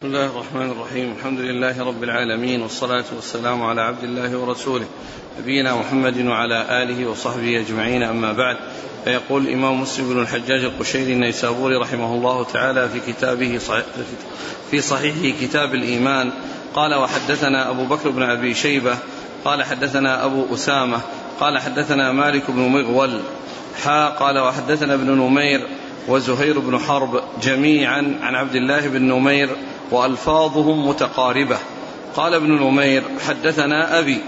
[0.00, 1.14] بسم الله الرحمن الرحيم.
[1.18, 4.86] الحمد لله رب العالمين والصلاة والسلام على عبد الله ورسوله
[5.40, 8.02] نبينا محمد وعلى آله وصحبه أجمعين.
[8.02, 8.56] أما بعد
[9.04, 13.58] فيقول الإمام مسلم بن الحجاج القشيري النيسابوري رحمه الله تعالى في كتابه
[14.70, 16.30] في صحيحه كتاب الإيمان
[16.74, 18.98] قال وحدثنا أبو بكر بن أبي شيبة
[19.44, 21.00] قال حدثنا أبو أسامة
[21.40, 23.20] قال حدثنا مالك بن مغول
[23.84, 25.66] حا قال وحدثنا ابن نمير
[26.08, 29.56] وزهير بن حرب جميعا عن عبد الله بن نمير
[29.90, 31.58] وألفاظهم متقاربة.
[32.16, 34.18] قال ابن نمير حدثنا أبي.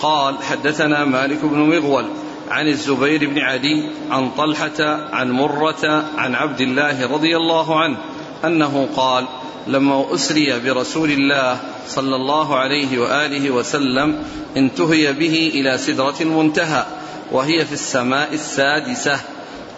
[0.00, 2.04] قال حدثنا مالك بن مغول
[2.50, 7.96] عن الزبير بن عدي عن طلحة عن مرة عن عبد الله رضي الله عنه
[8.44, 9.24] أنه قال
[9.66, 14.24] لما أسري برسول الله صلى الله عليه وآله وسلم
[14.56, 16.84] انتهي به إلى سدرة منتهى
[17.32, 19.20] وهي في السماء السادسة.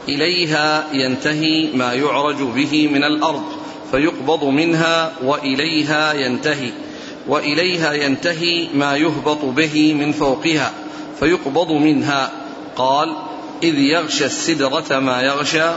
[0.08, 3.63] إليها ينتهي ما يعرج به من الأرض.
[3.90, 6.72] فيقبض منها وإليها ينتهي
[7.28, 10.72] وإليها ينتهي ما يهبط به من فوقها
[11.20, 12.30] فيقبض منها.
[12.76, 13.16] قال
[13.62, 15.70] إذ يغشى السدرة ما يغشى.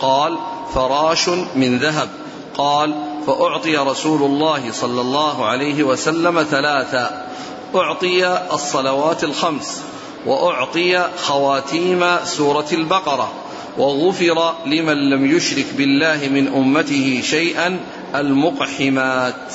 [0.00, 0.38] قال
[0.74, 2.08] فراش من ذهب.
[2.56, 2.94] قال
[3.26, 7.26] فأعطي رسول الله صلى الله عليه وسلم ثلاثا.
[7.74, 9.82] أعطي الصلوات الخمس
[10.26, 13.32] وأعطي خواتيم سورة البقرة.
[13.78, 17.80] وغفر لمن لم يشرك بالله من أمته شيئا
[18.14, 19.52] المقحمات.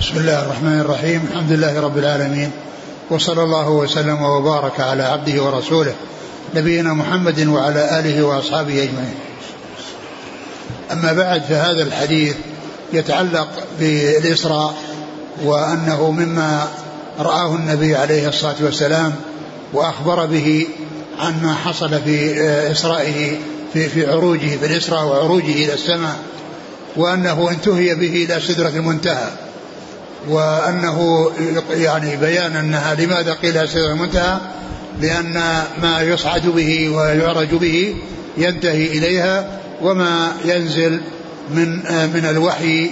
[0.00, 2.50] بسم الله الرحمن الرحيم، الحمد لله رب العالمين
[3.10, 5.94] وصلى الله وسلم وبارك على عبده ورسوله
[6.54, 9.14] نبينا محمد وعلى آله وأصحابه أجمعين.
[10.92, 12.36] أما بعد فهذا الحديث
[12.92, 13.48] يتعلق
[13.80, 14.74] بالإسراء
[15.44, 16.68] وأنه مما
[17.18, 19.14] رآه النبي عليه الصلاة والسلام
[19.72, 20.66] وأخبر به
[21.18, 23.36] عن ما حصل في إسرائه
[23.72, 26.16] في, في عروجه في الإسراء وعروجه إلى السماء
[26.96, 29.28] وأنه انتهي به إلى سدرة المنتهى
[30.28, 31.30] وأنه
[31.70, 34.38] يعني بيان أنها لماذا قيل سدرة المنتهى؟
[35.00, 37.94] لأن ما يصعد به ويعرج به
[38.36, 41.00] ينتهي إليها وما ينزل
[41.50, 41.68] من
[42.14, 42.90] من الوحي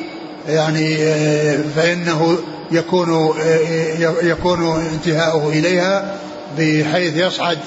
[0.49, 0.97] يعني
[1.77, 2.39] فإنه
[2.73, 3.35] يكون
[4.23, 6.17] يكون انتهاؤه إليها
[6.59, 7.59] بحيث يصعد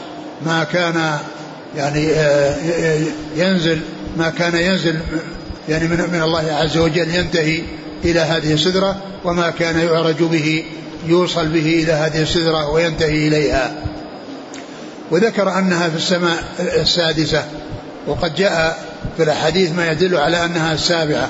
[0.46, 1.18] ما كان
[1.78, 2.07] يعني
[3.35, 3.79] ينزل
[4.18, 5.00] ما كان ينزل
[5.69, 7.62] يعني من من الله عز وجل ينتهي
[8.06, 10.66] إلى هذه السدرة وما كان يعرج به
[11.06, 13.75] يوصل به إلى هذه السدرة وينتهي إليها.
[15.12, 17.44] وذكر أنها في السماء السادسة
[18.07, 18.85] وقد جاء
[19.17, 21.29] في الأحاديث ما يدل على أنها السابعة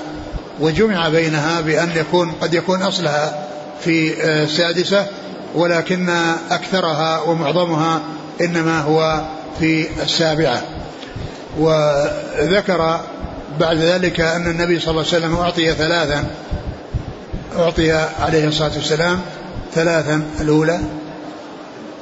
[0.59, 3.47] وجمع بينها بأن يكون قد يكون أصلها
[3.83, 5.07] في السادسة
[5.55, 6.09] ولكن
[6.51, 8.01] أكثرها ومعظمها
[8.41, 9.25] إنما هو
[9.59, 10.62] في السابعة.
[11.59, 13.00] وذكر
[13.59, 16.25] بعد ذلك أن النبي صلى الله عليه وسلم أعطي ثلاثا
[17.57, 19.22] أعطي عليه الصلاة والسلام
[19.73, 20.79] ثلاثا الأولى.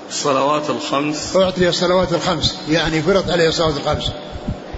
[0.10, 1.36] الصلوات الخمس.
[1.36, 4.12] أعطي الصلوات الخمس يعني فرض عليه الصلوات الخمس.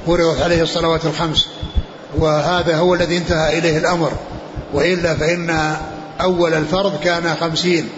[0.08, 1.48] فرضت عليه الصلوات الخمس.
[2.18, 4.12] وهذا هو الذي انتهى إليه الأمر.
[4.74, 5.76] وإلا فإن
[6.22, 7.90] أول الفرض كان خمسين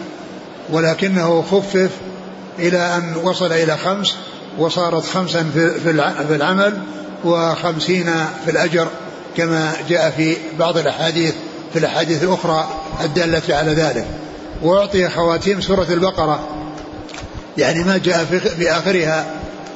[0.69, 1.89] ولكنه خفف
[2.59, 4.15] إلى أن وصل إلى خمس
[4.57, 5.45] وصارت خمسا
[5.83, 6.77] في العمل
[7.25, 8.05] وخمسين
[8.45, 8.87] في الأجر
[9.37, 11.33] كما جاء في بعض الأحاديث
[11.73, 12.69] في الأحاديث الأخرى
[13.03, 14.05] الدالة على ذلك.
[14.61, 16.47] وأعطي خواتيم سورة البقرة.
[17.57, 18.25] يعني ما جاء
[18.57, 19.25] في آخرها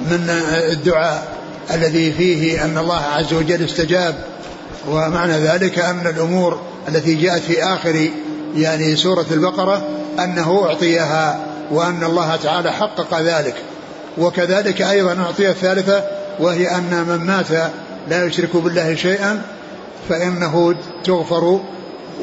[0.01, 0.29] من
[0.71, 1.27] الدعاء
[1.73, 4.15] الذي فيه أن الله عز وجل استجاب.
[4.89, 8.09] ومعنى ذلك أن الأمور التي جاءت في آخر
[8.55, 9.87] يعني سورة البقرة
[10.19, 13.55] أنه أعطيها وأن الله تعالى حقق ذلك.
[14.17, 16.03] وكذلك أيضا أعطي الثالثة
[16.39, 17.71] وهي أن من مات
[18.09, 19.41] لا يشرك بالله شيئا
[20.09, 21.61] فإنه تغفر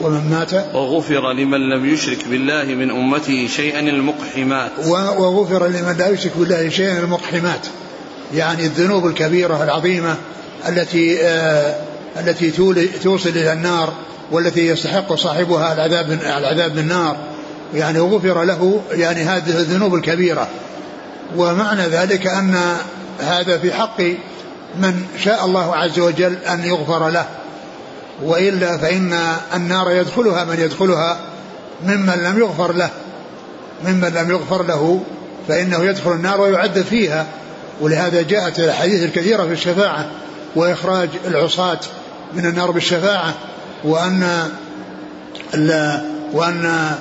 [0.03, 4.71] ومن مات وغفر لمن لم يشرك بالله من أمته شيئا المقحمات.
[5.19, 7.67] وغفر لمن لا يشرك بالله شيئا المقحمات.
[8.35, 10.17] يعني الذنوب الكبيرة العظيمة
[10.69, 11.77] التي آه
[12.17, 12.51] التي
[13.03, 13.93] توصل إلى النار
[14.33, 17.17] والتي يستحق صاحبها العذاب العذاب بالنار.
[17.75, 20.49] يعني غفر له يعني هذه الذنوب الكبيرة.
[21.37, 22.77] ومعنى ذلك أن
[23.21, 24.01] هذا في حق
[24.81, 27.27] من شاء الله عز وجل أن يغفر له.
[28.23, 31.19] وإلا فإن النار يدخلها من يدخلها
[31.85, 32.91] ممن لم يغفر له
[33.85, 35.01] ممن لم يغفر له
[35.49, 37.27] فإنه يدخل النار ويعذب فيها.
[37.81, 40.07] ولهذا جاءت الأحاديث الكثيرة في الشفاعة
[40.57, 41.79] وإخراج العصاة
[42.35, 43.35] من النار بالشفاعة
[43.85, 44.51] وأن
[46.33, 46.95] وأن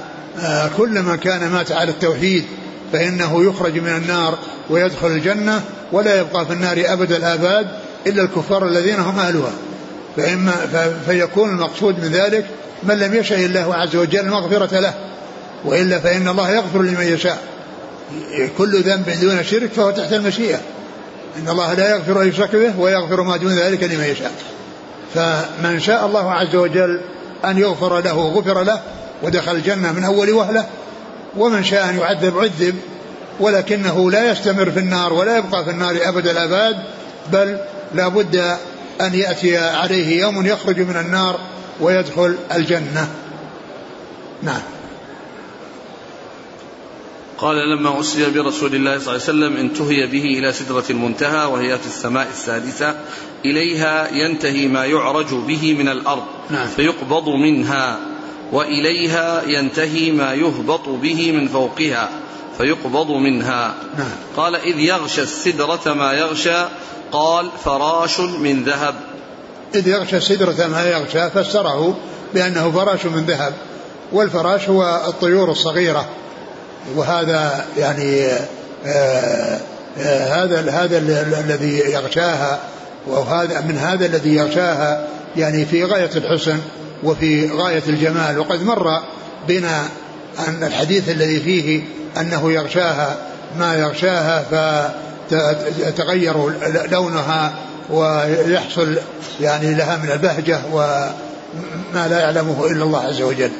[0.77, 2.45] كلما كان مات على التوحيد
[2.93, 4.37] فإنه يخرج من النار
[4.69, 5.61] ويدخل الجنة
[5.91, 7.67] ولا يبقى في النار أبد الآباد
[8.07, 9.51] إلا الكفار الذين هم أهلها.
[10.17, 10.51] فإما
[11.05, 12.45] فيكون المقصود من ذلك
[12.83, 14.93] من لم يشاء الله عز وجل المغفرة له
[15.65, 17.43] وإلا فإن الله يغفر لمن يشاء.
[18.57, 20.59] كل ذنب دون شرك فهو تحت المشيئة.
[21.39, 24.31] إن الله لا يغفر أن يشرك به ويغفر ما دون ذلك لمن يشاء.
[25.15, 27.01] فمن شاء الله عز وجل
[27.45, 28.81] أن يغفر له غفر له
[29.23, 30.67] ودخل الجنة من أول وهلة
[31.37, 32.75] ومن شاء أن يعذب عذب
[33.39, 36.75] ولكنه لا يستمر في النار ولا يبقى في النار أبد الآباد
[37.31, 37.57] بل
[37.93, 38.35] لا بد
[39.01, 41.39] أن يأتي عليه يوم يخرج من النار
[41.81, 43.07] ويدخل الجنة.
[44.43, 44.61] نعم.
[47.37, 51.77] قال لما أسري برسول الله صلى الله عليه وسلم انتهي به إلى سدرة المنتهى وهي
[51.77, 52.95] في السماء السادسة
[53.45, 56.67] إليها ينتهي ما يعرج به من الأرض نعم.
[56.67, 57.99] فيقبض منها.
[58.51, 62.09] وإليها ينتهي ما يهبط به من فوقها
[62.57, 63.75] فيقبض منها.
[63.97, 64.11] نعم.
[64.37, 66.65] قال إذ يغشى السدرة ما يغشى
[67.11, 68.95] قال فراش من ذهب.
[69.75, 71.97] إذ يغشى السدرة ما يغشى فسره
[72.33, 73.53] بأنه فراش من ذهب
[74.11, 76.05] والفراش هو الطيور الصغيرة.
[76.95, 78.27] وهذا يعني
[78.85, 79.59] آه
[79.97, 80.97] آه هذا هذا
[81.39, 82.59] الذي يغشاها
[83.07, 86.59] وهذا من هذا الذي يغشاها يعني في غاية الحسن.
[87.03, 88.39] وفي غاية الجمال.
[88.39, 89.01] وقد مر
[89.47, 89.87] بنا
[90.47, 91.81] أن الحديث الذي فيه
[92.17, 93.17] أنه يغشاها
[93.59, 94.43] ما يغشاها
[95.29, 96.35] فتتغير
[96.91, 97.55] لونها
[97.89, 98.97] ويحصل
[99.41, 103.51] يعني لها من البهجة وما لا يعلمه إلا الله عز وجل.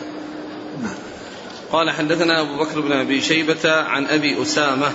[0.84, 0.96] نعم.
[1.72, 4.88] قال حدثنا أبو بكر بن أبي شيبة عن أبي أسامة.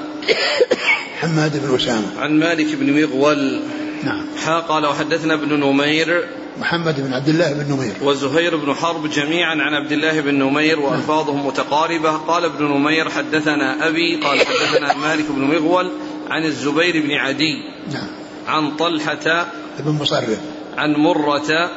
[1.21, 2.07] حماد بن أسامة.
[2.19, 3.63] عن مالك بن مغول.
[4.05, 4.27] نعم.
[4.69, 6.29] قال وحدثنا ابن نمير
[6.61, 7.95] محمد بن عبد الله بن نمير.
[8.03, 12.11] وزهير بن حرب جميعا عن عبد الله بن نمير وألفاظهم متقاربة.
[12.11, 15.93] قال ابن نمير حدثنا أبي قال حدثنا مالك بن مغول
[16.31, 17.55] عن الزبير بن عدي.
[17.93, 18.09] نعم.
[18.49, 19.47] عن طلحة.
[19.79, 20.41] بن مصرف.
[20.77, 21.71] عن مرة.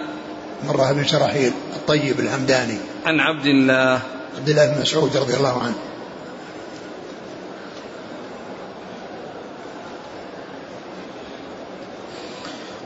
[0.68, 2.78] مرة بن شراحيل الطيب الهمداني.
[3.06, 4.00] عن عبد الله.
[4.38, 5.76] عبد الله بن مسعود رضي الله عنه.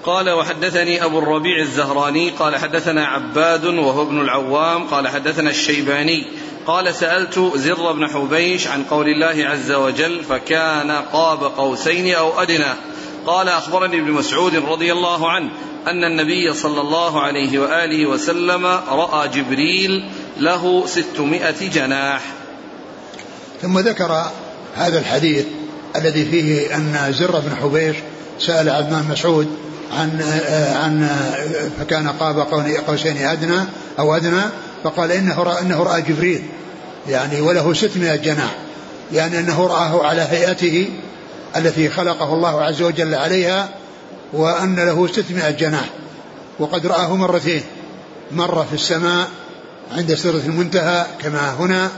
[0.05, 6.25] قال وحدثني أبو الربيع الزهراني قال حدثنا عباد وهو ابن العوام قال حدثنا الشيباني
[6.67, 12.73] قال سألت زر بن حبيش عن قول الله عز وجل فكان قاب قوسين أو أدنى.
[13.25, 15.49] قال أخبرني ابن مسعود رضي الله عنه
[15.87, 22.21] أن النبي صلى الله عليه وآله وسلم رأى جبريل له ستمائة جناح.
[23.61, 24.31] ثم ذكر
[24.75, 25.45] هذا الحديث
[25.95, 27.95] الذي فيه أن زر بن حبيش
[28.39, 30.21] سأل عثمان مسعود عن
[30.75, 31.09] عن
[31.79, 32.39] فكان قاب
[32.87, 33.59] قوسين أدنى
[33.99, 34.41] أو أدنى
[34.83, 36.43] فقال إنه رأى إنه رأى جبريل.
[37.09, 38.55] يعني وله 600 جناح
[39.13, 40.89] يعني أنه رآه على هيئته
[41.57, 43.69] التي خلقه الله عز وجل عليها
[44.33, 45.89] وأن له 600 جناح
[46.59, 47.61] وقد رآه مرتين.
[48.31, 49.27] مرة في السماء
[49.97, 51.89] عند سدرة المنتهى كما هنا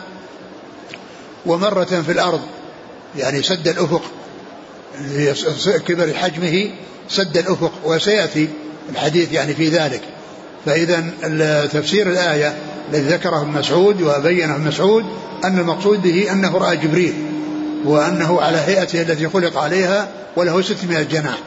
[1.46, 2.42] ومرة في الأرض.
[3.18, 4.02] يعني سد الأفق.
[5.88, 6.70] كبر حجمه
[7.10, 8.48] سد الأفق وسيأتي
[8.90, 10.02] الحديث يعني في ذلك.
[10.66, 11.04] فإذا
[11.74, 12.56] تفسير الآية
[12.90, 15.06] الذي ذكره ابن مسعود وبينه ابن مسعود
[15.44, 17.14] أن المقصود به أنه رأى جبريل
[17.86, 21.38] وأنه على هيئته التي خلق عليها وله 600 جناح.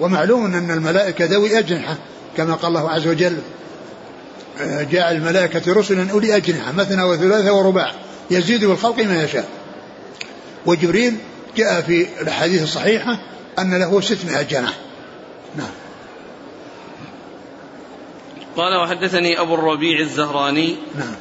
[0.00, 1.96] ومعلوم أن الملائكة ذوي أجنحة
[2.36, 3.36] كما قال الله عز وجل
[4.90, 7.92] جاء الملائكة رسلا أولي أجنحة مثنى وثلاثة ورباع
[8.30, 9.48] يزيد بالخلق ما يشاء.
[10.66, 11.16] وجبريل
[11.56, 13.18] جاء في الأحاديث الصحيحة
[13.58, 14.78] أن له 600 جناح.
[15.56, 15.70] نعم.
[18.56, 21.14] قال وحدثني أبو الربيع الزهراني نعم.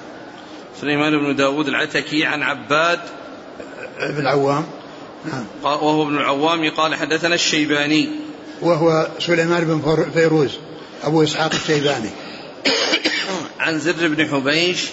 [0.82, 3.00] سليمان بن داود العتكي عن عباد
[4.00, 4.66] بن العوام.
[5.26, 5.46] نعم.
[5.64, 8.10] وهو ابن العوام قال حدثنا الشيباني.
[8.62, 10.58] وهو سليمان بن فيروز
[11.04, 12.10] أبو إسحاق الشيباني.
[13.60, 14.90] عن زر بن حبيش.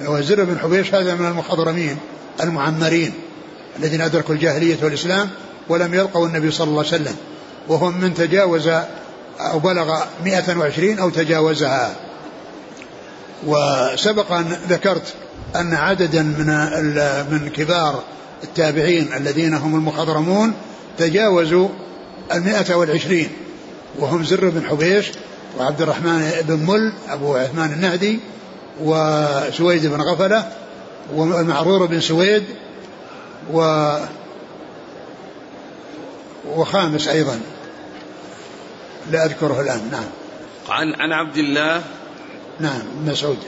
[0.00, 1.98] وزر بن حبيش هذا من المخضرمين
[2.40, 3.12] المعمرين.
[3.78, 5.30] الذين أدركوا الجاهلية والإسلام
[5.68, 7.16] ولم يلقوا النبي صلى الله عليه وسلم
[7.68, 8.68] وهم من تجاوز
[9.40, 11.96] أو بلغ 120 أو تجاوزها.
[13.46, 15.14] وسبق أن ذكرت
[15.56, 16.46] أن عددا من
[17.30, 18.02] من كبار
[18.44, 20.52] التابعين الذين هم المخضرمون
[20.98, 21.68] تجاوزوا
[22.32, 23.28] المئة والعشرين
[23.98, 25.06] وهم زر بن حبيش
[25.58, 28.20] وعبد الرحمن بن مل أبو عثمان النهدي
[28.82, 30.52] وسويد بن غفلة
[31.14, 32.44] ومعرور بن سويد
[33.52, 33.60] و
[36.48, 37.40] وخامس أيضا.
[39.10, 39.88] لا أذكره الآن.
[39.90, 40.04] نعم.
[40.68, 41.82] عن عن عبد الله.
[42.60, 43.38] نعم مسعود.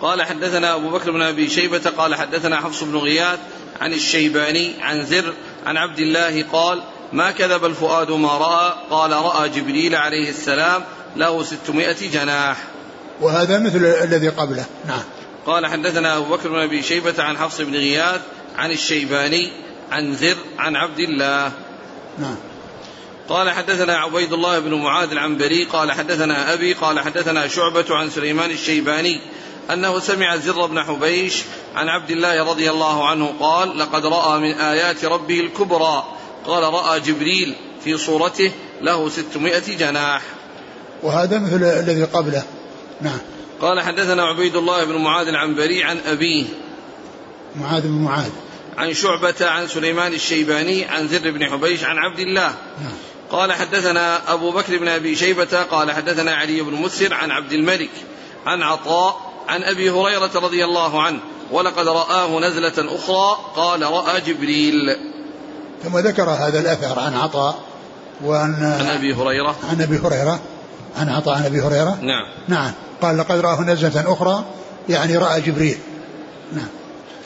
[0.00, 3.38] قال حدثنا أبو بكر بن أبي شيبة قال حدثنا حفص بن غياث
[3.80, 5.34] عن الشيباني عن زر
[5.66, 10.82] عن عبد الله قال ما كذب الفؤاد ما رأى قال رأى جبريل عليه السلام
[11.16, 12.56] له ستمائة جناح.
[13.20, 14.64] وهذا مثل الذي قبله.
[14.86, 15.02] نعم.
[15.46, 18.20] قال حدثنا أبو بكر بن أبي شيبة عن حفص بن غياث
[18.56, 19.50] عن الشيباني
[19.90, 21.52] عن زر عن عبد الله.
[22.18, 22.36] نعم.
[23.28, 28.50] قال حدثنا عبيد الله بن معاذ العنبري قال حدثنا أبي قال حدثنا شعبة عن سليمان
[28.50, 29.20] الشيباني
[29.72, 31.42] أنه سمع زر بن حبيش
[31.74, 36.04] عن عبد الله رضي الله عنه قال لقد رأى من آيات ربه الكبرى
[36.46, 37.54] قال رأى جبريل
[37.84, 38.52] في صورته
[38.82, 40.22] له ستمائة جناح
[41.02, 42.42] وهذا مثل الذي قبله.
[43.00, 43.18] نعم.
[43.60, 46.44] قال حدثنا عبيد الله بن معاذ العنبري عن أبيه.
[47.56, 48.30] معاذ بن معاذ.
[48.78, 52.54] عن شعبة عن سليمان الشيباني عن زر بن حبيش عن عبد الله.
[52.82, 52.92] نعم.
[53.30, 57.90] قال حدثنا أبو بكر بن أبي شيبة قال حدثنا علي بن مسر عن عبد الملك
[58.46, 61.18] عن عطاء عن أبي هريرة رضي الله عنه
[61.50, 64.74] ولقد رآه نزلة أخرى قال رأى جبريل.
[65.84, 67.58] ثم ذكر هذا الأثر عن عطاء
[68.24, 69.56] وعن عن أبي هريرة.
[69.70, 70.40] عن أبي هريرة.
[70.98, 71.98] عن عطاء عن أبي هريرة.
[72.00, 72.26] نعم.
[72.48, 72.72] نعم.
[73.02, 74.44] قال لقد رآه نزلة أخرى
[74.88, 75.78] يعني رأى جبريل.
[76.52, 76.68] نعم.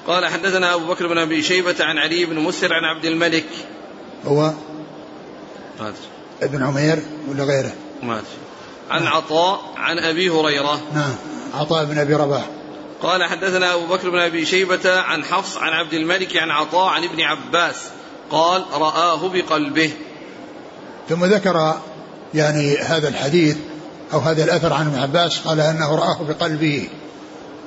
[0.06, 3.46] قال حدثنا أبو بكر بن أبي شيبة عن علي بن مسر عن عبد الملك.
[4.26, 4.52] هو
[5.80, 5.94] مات
[6.42, 8.24] ابن عمير ولا غيره؟ مات
[8.90, 10.80] عن عطاء عن أبي هريرة.
[10.94, 11.14] نعم.
[11.54, 12.44] عطاء بن أبي رباح.
[13.02, 17.04] قال حدثنا أبو بكر بن أبي شيبة عن حفص عن عبد الملك عن عطاء عن
[17.04, 17.76] ابن عباس.
[18.30, 19.90] قال رآه بقلبه.
[21.08, 21.80] ثم ذكر
[22.34, 23.56] يعني هذا الحديث
[24.12, 26.88] أو هذا الأثر عن ابن عباس قال أنه رآه بقلبه.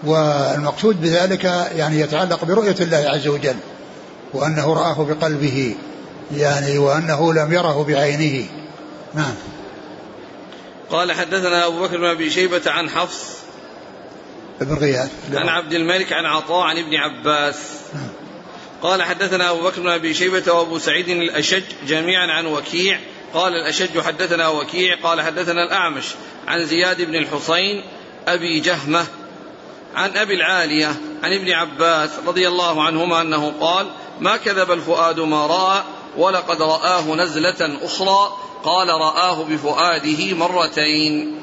[0.03, 1.43] والمقصود بذلك
[1.75, 3.55] يعني يتعلق برؤية الله عز وجل
[4.33, 5.75] وأنه رآه بقلبه
[6.35, 8.45] يعني وأنه لم يره بعينه.
[9.13, 9.35] نعم.
[10.89, 13.37] قال حدثنا أبو بكر بن أبي شيبة عن حفص
[14.61, 15.11] ابن غياث.
[15.33, 17.55] عن عبد الملك عن عطاء عن ابن عباس.
[17.93, 18.09] نعم.
[18.81, 22.99] قال حدثنا أبو بكر بن أبي شيبة وأبو سعيد الأشج جميعا عن وكيع.
[23.33, 26.05] قال الأشج حدثنا وكيع قال حدثنا الأعمش
[26.47, 27.83] عن زياد بن الحصين
[28.27, 29.05] أبي جهمة
[29.95, 30.87] عن أبي العالية
[31.23, 33.87] عن ابن عباس رضي الله عنهما أنه قال
[34.19, 35.83] ما كذب الفؤاد ما رأى
[36.17, 38.31] ولقد رآه نزلة أخرى
[38.63, 41.39] قال رآه بفؤاده مرتين.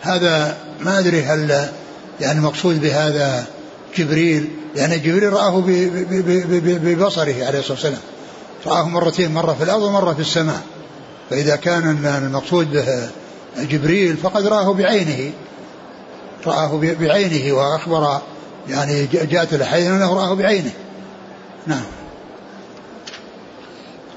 [0.00, 1.68] هذا ما أدري هل
[2.20, 3.46] يعني المقصود بهذا
[3.96, 5.62] جبريل يعني جبريل رآه
[6.60, 8.00] ببصره عليه الصلاة والسلام.
[8.66, 10.62] رآه مرتين مرة في الأرض ومرة في السماء.
[11.30, 13.08] فإذا كان المقصود به
[13.64, 15.32] جبريل فقد رآه بعينه.
[16.46, 18.20] رآه بعينه وأخبر
[18.68, 20.72] يعني جاءت الأحاديث أنه رآه بعينه.
[21.66, 21.84] نعم.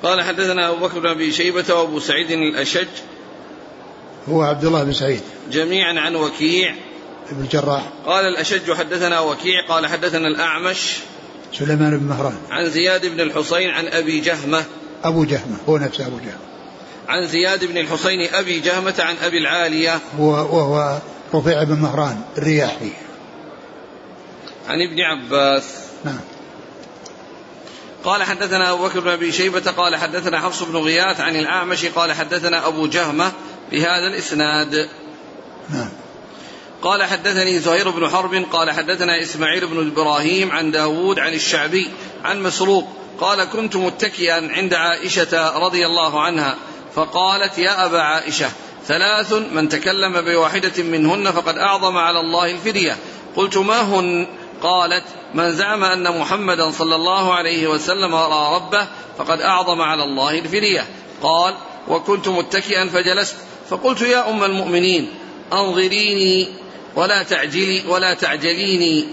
[0.03, 2.87] قال حدثنا أبو بكر بن أبي شيبة وأبو سعيد الأشج.
[4.29, 5.21] هو عبد الله بن سعيد.
[5.51, 6.75] جميعا عن وكيع.
[7.31, 7.83] بن الجراح.
[8.05, 10.97] قال الأشج حدثنا وكيع قال حدثنا الأعمش.
[11.53, 12.37] سليمان بن مهران.
[12.49, 14.63] عن زياد بن الحصين عن أبي جهمة.
[15.03, 16.45] أبو جهمة هو نفسه أبو جهمة.
[17.07, 19.99] عن زياد بن الحصين أبي جهمة عن أبي العالية.
[20.19, 20.99] هو وهو
[21.37, 22.91] رفيع بن مهران الرياحي.
[24.67, 25.63] عن ابن عباس.
[26.05, 26.19] نعم.
[28.03, 32.13] قال حدثنا أبو بكر بن أبي شيبة قال حدثنا حفص بن غياث عن الأعمش قال
[32.13, 33.31] حدثنا أبو جهمة
[33.71, 34.89] بهذا الإسناد.
[35.69, 35.89] نعم.
[36.81, 41.89] قال حدثني زهير بن حرب قال حدثنا إسماعيل بن إبراهيم عن داود عن الشعبي
[42.23, 42.87] عن مسروق
[43.19, 46.55] قال كنت متكئا عند عائشة رضي الله عنها
[46.95, 48.49] فقالت يا أبا عائشة
[48.87, 52.97] ثلاث من تكلم بواحدة منهن فقد أعظم على الله الفدية.
[53.35, 54.27] قلت ما هن؟
[54.61, 58.87] قالت من زعم أن محمدا صلى الله عليه وسلم رأى ربه
[59.17, 60.85] فقد أعظم على الله الفدية.
[61.21, 61.53] قال
[61.87, 63.35] وكنت متكئا فجلست.
[63.69, 65.13] فقلت يا أم المؤمنين
[65.53, 66.47] أنظريني
[66.95, 69.07] ولا تعجلي ولا تعجليني.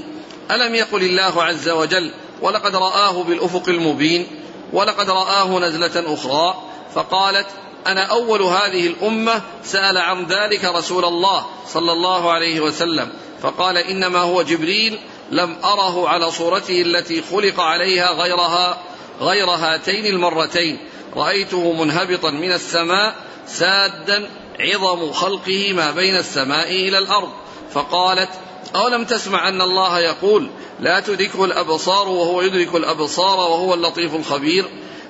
[0.50, 2.12] ألم يقل الله عز وجل
[2.42, 4.26] ولقد رآه بالأفق المبين
[4.72, 6.62] ولقد رآه نزلة أخرى؟
[6.94, 7.46] فقالت
[7.86, 13.12] أنا أول هذه الأمة سأل عن ذلك رسول الله صلى الله عليه وسلم
[13.42, 14.98] فقال إنما هو جبريل
[15.30, 18.78] لم أره على صورته التي خلق عليها غيرها
[19.20, 20.78] غير هاتين المرتين.
[21.16, 23.14] رأيته منهبطا من السماء
[23.46, 27.28] سادا عظم خلقه ما بين السماء إلى الأرض.
[27.72, 28.30] فقالت
[28.76, 34.64] أولم تسمع أن الله يقول لا تدركه الأبصار وهو يدرك الأبصار وهو اللطيف الخبير؟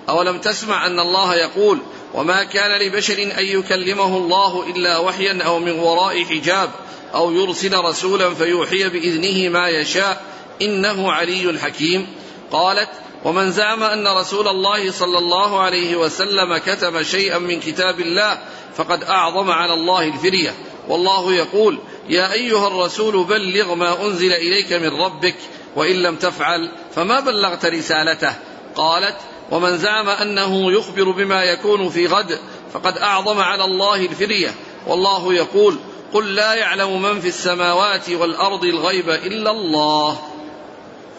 [0.09, 1.79] أولم تسمع أن الله يقول
[2.15, 6.71] وما كان لبشر أن يكلمه الله إلا وحيا أو من وراء حجاب
[7.15, 10.25] أو يرسل رسولا فيوحي بإذنه ما يشاء
[10.63, 12.07] إنه علي حكيم.
[12.53, 12.89] قالت
[13.25, 18.39] ومن زعم أن رسول الله صلى الله عليه وسلم كتب شيئا من كتاب الله
[18.77, 20.55] فقد أعظم على الله الفرية.
[20.89, 21.79] والله يقول
[22.09, 25.35] يا أيها الرسول بلغ ما أنزل إليك من ربك
[25.77, 28.35] وإن لم تفعل فما بلغت رسالته.
[28.75, 29.17] قالت
[29.53, 32.39] ومن زعم أنه يخبر بما يكون في غد
[32.75, 34.55] فقد أعظم على الله الفرية
[34.87, 35.77] والله يقول
[36.13, 40.19] قل لا يعلم من في السماوات والأرض الغيب إلا الله.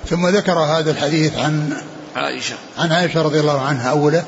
[0.05, 1.81] ثم ذكر هذا الحديث عن
[2.15, 2.55] عائشة.
[2.77, 4.25] عن عائشة رضي الله عنها أوله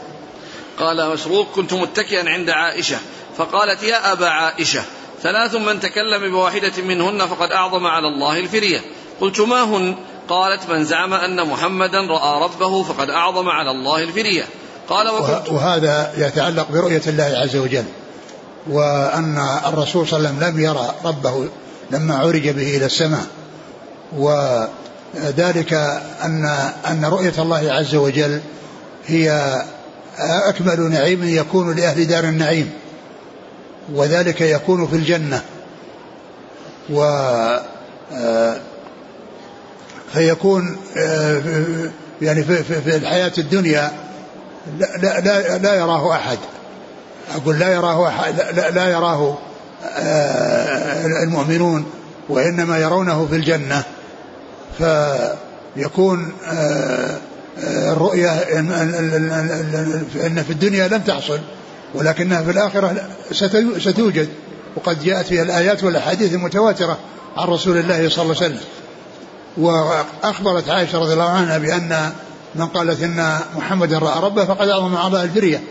[0.80, 2.98] قال مسروق كنت متكئا عند عائشة.
[3.38, 4.84] فقالت يا أبا عائشة
[5.24, 8.82] ثلاث من تكلم بواحدة منهن فقد أعظم على الله الفرية
[9.22, 9.96] قلت ما هن؟
[10.30, 14.44] قالت من زعم أن محمدا رأى ربه فقد أعظم على الله الفرية
[14.90, 17.86] قال وكنت وهذا يتعلق برؤية الله عز وجل
[18.70, 21.48] وأن الرسول صلى الله عليه وسلم لم يرى ربه
[21.92, 23.26] لما عرج به إلى السماء.
[24.18, 25.74] وذلك
[26.24, 26.46] أن
[26.90, 28.42] أن رؤية الله عز وجل
[29.06, 29.56] هي
[30.20, 32.72] أكمل نعيم يكون لأهل دار النعيم
[33.94, 35.42] وذلك يكون في الجنة.
[36.90, 37.02] و
[40.16, 40.78] فيكون
[42.22, 43.92] يعني في, في الحياة الدنيا
[44.80, 46.38] لا, لا, لا يراه أحد.
[47.36, 49.38] أقول لا يراه أحد لا, لا يراه
[51.24, 51.86] المؤمنون
[52.30, 53.84] وإنما يرونه في الجنة.
[54.78, 56.34] فيكون
[57.68, 58.30] الرؤية
[60.26, 61.40] أن في الدنيا لم تحصل
[61.96, 62.96] ولكنها في الآخرة
[63.80, 64.30] ستوجد.
[64.76, 66.98] وقد جاءت فيها الآيات والأحاديث المتواترة
[67.38, 68.60] عن رسول الله صلى الله عليه وسلم.
[69.58, 72.12] وأخبرت عائشة رضي الله عنها بأن
[72.56, 75.64] من قالت إن محمدا رأى ربه فقد أعظم على الفرية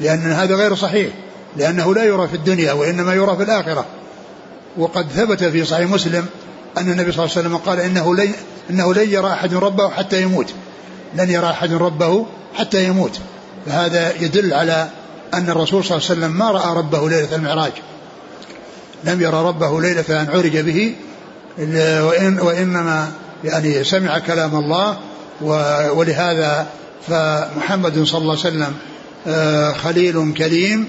[0.00, 1.12] لأن هذا غير صحيح
[1.56, 3.84] لأنه لا يرى في الدنيا وإنما يرى في الآخرة.
[4.76, 6.26] وقد ثبت في صحيح مسلم
[6.78, 8.32] أن النبي صلى الله عليه وسلم قال إنه لن,
[8.70, 10.52] إنه لن يرى أحد ربه حتى يموت
[11.14, 13.20] لن يرى أحد ربه حتى يموت.
[13.66, 14.88] فهذا يدل على
[15.34, 17.72] أن الرسول صلى الله عليه وسلم ما رأى ربه ليلة المعراج.
[19.04, 20.94] لم يرى ربه ليلة أن عرج به
[21.58, 23.12] وإن وإنما
[23.46, 24.98] يعني سمع كلام الله
[25.94, 26.66] ولهذا
[27.08, 28.74] فمحمد صلى الله عليه وسلم
[29.26, 30.88] آه، خليل كليم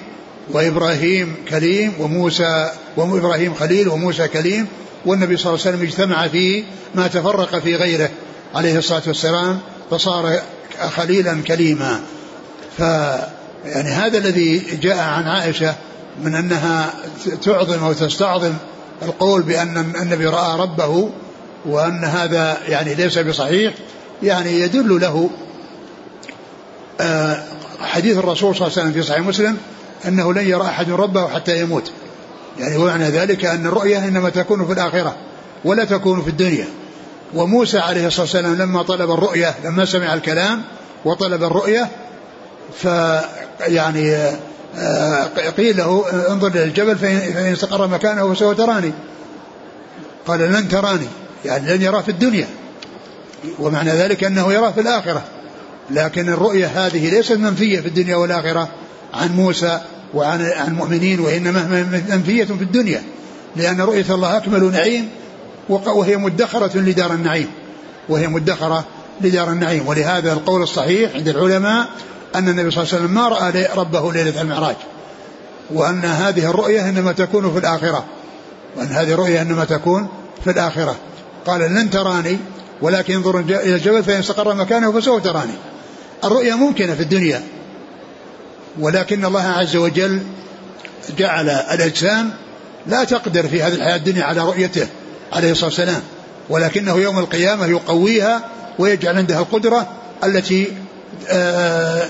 [0.52, 4.68] وإبراهيم كليم وموسى وإبراهيم خليل وموسى كليم
[5.06, 6.64] والنبي صلى الله عليه وسلم اجتمع فيه
[6.96, 8.10] ما تفرق في غيره
[8.56, 9.60] عليه الصلاة والسلام
[9.92, 10.40] فصار
[10.90, 12.00] خليلا كليما.
[12.78, 12.80] ف
[13.66, 15.76] يعني هذا الذي جاء عن عائشة
[16.24, 16.94] من أنها
[17.44, 18.54] تعظم أو تستعظم
[19.02, 21.10] القول بأن النبي رأى ربه
[21.66, 23.74] وأن هذا يعني ليس بصحيح
[24.24, 25.30] يعني يدل له
[27.02, 27.44] آه،
[27.80, 29.58] حديث الرسول صلى الله عليه وسلم في صحيح مسلم
[30.08, 31.92] أنه لن يرى أحد ربه حتى يموت.
[32.60, 35.16] يعني ومعنى ذلك أن الرؤية إنما تكون في الآخرة
[35.66, 36.68] ولا تكون في الدنيا.
[37.34, 40.64] وموسى عليه الصلاة والسلام لما طلب الرؤية لما سمع الكلام
[41.06, 41.90] وطلب الرؤية
[42.78, 42.86] ف
[43.60, 44.16] يعني
[44.78, 45.24] آه،
[45.58, 48.92] قيل له انظر إلى الجبل فإن استقر مكانه فسوف تراني.
[50.28, 51.08] قال لن تراني.
[51.46, 52.48] يعني لن يرى في الدنيا.
[53.60, 55.24] ومعنى ذلك أنه يرى في الآخرة.
[55.92, 58.70] لكن الرؤية هذه ليست منفية في الدنيا والآخرة
[59.14, 59.82] عن موسى
[60.14, 63.04] وعن عن المؤمنين وإنما منفية في الدنيا.
[63.56, 65.10] لأن رؤية الله أكمل نعيم
[65.70, 67.50] وهي مدخرة لدار النعيم.
[68.10, 68.86] وهي مدخرة
[69.22, 69.88] لدار النعيم.
[69.88, 71.88] ولهذا القول الصحيح عند العلماء
[72.36, 74.76] أن النبي صلى الله عليه وسلم ما رأى ربه ليلة المعراج.
[75.74, 78.06] وأن هذه الرؤية إنما تكون في الآخرة.
[78.78, 80.08] وأن هذه الرؤية إنما تكون
[80.44, 80.96] في الآخرة.
[81.48, 82.38] قال لن تراني
[82.82, 85.54] ولكن انظر إلى الجبل فإن استقر مكانه فسوف تراني.
[86.24, 87.44] الرؤية ممكنة في الدنيا
[88.80, 90.22] ولكن الله عز وجل
[91.18, 92.32] جعل الأجسام
[92.88, 94.88] لا تقدر في هذه الحياة الدنيا على رؤيته
[95.34, 96.02] عليه الصلاة والسلام.
[96.50, 99.88] ولكنه يوم القيامة يقويها ويجعل عندها القدرة
[100.24, 100.68] التي
[101.30, 102.10] آه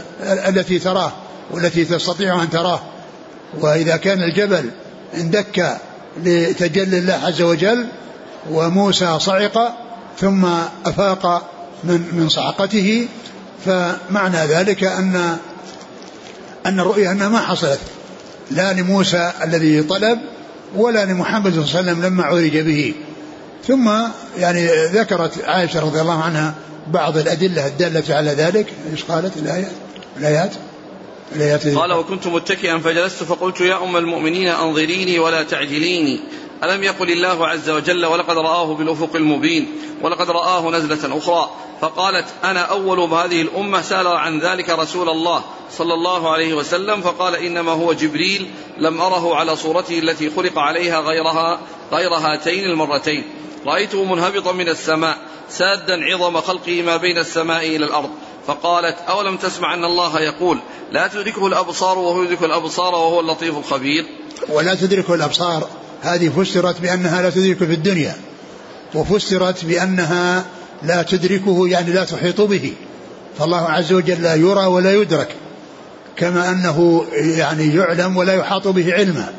[0.50, 1.12] التي تراه
[1.52, 2.82] والتي تستطيع أن تراه.
[3.60, 4.70] وإذا كان الجبل
[5.18, 5.78] اندك
[6.24, 7.88] لتجلي الله عز وجل
[8.52, 9.78] وموسى صعق
[10.20, 10.46] ثم
[10.86, 11.52] أفاق
[11.84, 13.08] من من صعقته
[13.66, 15.38] فمعنى ذلك أن
[16.66, 17.80] أن الرؤيا أنها ما حصلت.
[18.52, 20.20] لا لموسى الذي طلب
[20.76, 22.94] ولا لمحمد صلى الله عليه وسلم لما عرج به.
[23.68, 23.90] ثم
[24.38, 26.54] يعني ذكرت عائشة رضي الله عنها
[26.88, 28.74] بعض الأدلة الدالة على ذلك.
[28.92, 29.38] إيش قالت؟
[30.18, 30.52] الآيات؟
[31.36, 36.20] الآيات قال وكنت متكئا فجلست فقلت يا أم المؤمنين أنظريني ولا تعجليني.
[36.64, 39.68] ألم يقل الله عز وجل ولقد رآه بالأفق المبين
[40.02, 41.50] ولقد رآه نزلة أخرى
[41.82, 47.36] فقالت أنا أول هذه الأمة سأل عن ذلك رسول الله صلى الله عليه وسلم فقال
[47.36, 51.60] إنما هو جبريل لم أره على صورته التي خلق عليها غيرها
[51.92, 53.24] غير هاتين المرتين
[53.66, 55.18] رأيته منهبطا من السماء
[55.50, 58.10] سادا عظم خلقه ما بين السماء إلى الأرض
[58.48, 60.60] فقالت أولم تسمع أن الله يقول
[60.92, 64.06] لا تدركه الأبصار وهو يدرك الأبصار وهو اللطيف الخبير
[64.50, 65.68] ولا تدركه الأبصار.
[66.02, 68.16] هذه فسرت بأنها لا تدرك في الدنيا
[68.96, 70.46] وفسرت بأنها
[70.84, 72.74] لا تدركه يعني لا تحيط به.
[73.40, 75.36] فالله عز وجل لا يرى ولا يدرك
[76.16, 79.34] كما أنه يعني يعلم ولا يحاط به علما.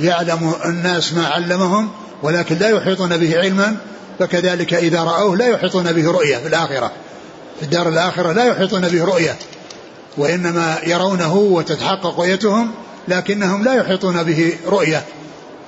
[0.00, 1.90] يعلم الناس ما علمهم
[2.22, 3.76] ولكن لا يحيطون به علما
[4.18, 6.92] فكذلك إذا رأوه لا يحيطون به رؤية في الآخرة.
[7.58, 9.36] في الدار الآخرة لا يحيطون به رؤية
[10.16, 12.70] وإنما يرونه وتتحقق رؤيتهم
[13.08, 15.04] لكنهم لا يحيطون به رؤية.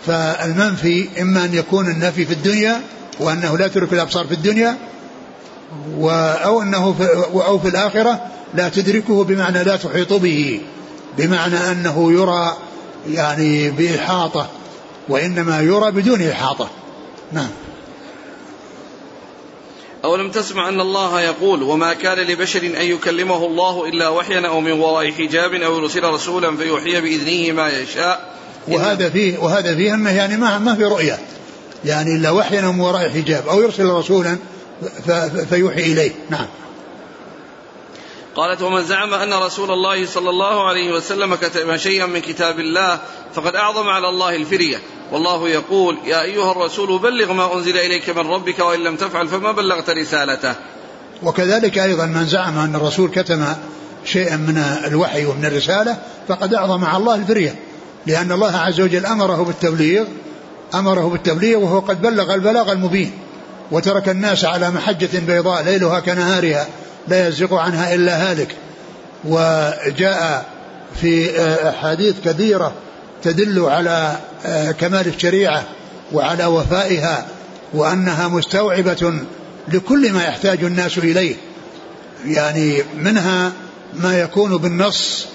[0.07, 2.81] فالمنفي إما أن يكون النفي في الدنيا
[3.21, 4.77] وأنه لا تدرك الأبصار في الدنيا
[6.45, 8.21] أو أنه في أو في الآخرة
[8.55, 10.61] لا تدركه بمعنى لا تحيط به
[11.19, 12.57] بمعنى أنه يرى
[13.11, 14.49] يعني بإحاطة
[15.09, 16.69] وإنما يرى بدون إحاطة.
[17.33, 17.51] نعم.
[20.05, 24.61] أو لم تسمع أن الله يقول وما كان لبشر أن يكلمه الله إلا وحيا أو
[24.61, 28.35] من وراء حجاب أو يرسل رسولا فيوحي بإذنه ما يشاء
[28.69, 31.19] وهذا فيه وهذا فيه أنه يعني ما ما في رؤية.
[31.85, 34.39] يعني إلا وحيا من وراء حجاب أو يرسل رسولا
[35.51, 36.13] فيوحي إليه.
[36.31, 36.47] نعم.
[38.37, 42.99] قالت ومن زعم أن رسول الله صلى الله عليه وسلم كتب شيئا من كتاب الله
[43.35, 44.79] فقد أعظم على الله الفرية.
[45.13, 49.53] والله يقول يا أيها الرسول بلغ ما أنزل إليك من ربك وإن لم تفعل فما
[49.53, 50.55] بلغت رسالته.
[51.23, 53.45] وكذلك أيضا من زعم أن الرسول كتم
[54.05, 55.99] شيئا من الوحي ومن الرسالة
[56.29, 57.55] فقد أعظم على الله الفرية.
[58.07, 60.05] لأن الله عز وجل أمره بالتبليغ
[60.75, 63.13] أمره بالتبليغ وهو قد بلغ البلاغ المبين
[63.71, 66.67] وترك الناس على محجة بيضاء ليلها كنهارها
[67.09, 68.57] لا يزغ عنها إلا هالك.
[69.25, 70.47] وجاء
[71.01, 72.73] في أحاديث كثيرة
[73.23, 74.17] تدل على
[74.81, 75.65] كمال الشريعة
[76.13, 77.27] وعلى وفائها
[77.75, 79.15] وأنها مستوعبة
[79.69, 81.37] لكل ما يحتاج الناس إليه.
[82.27, 83.53] يعني منها
[83.95, 85.27] ما يكون بالنص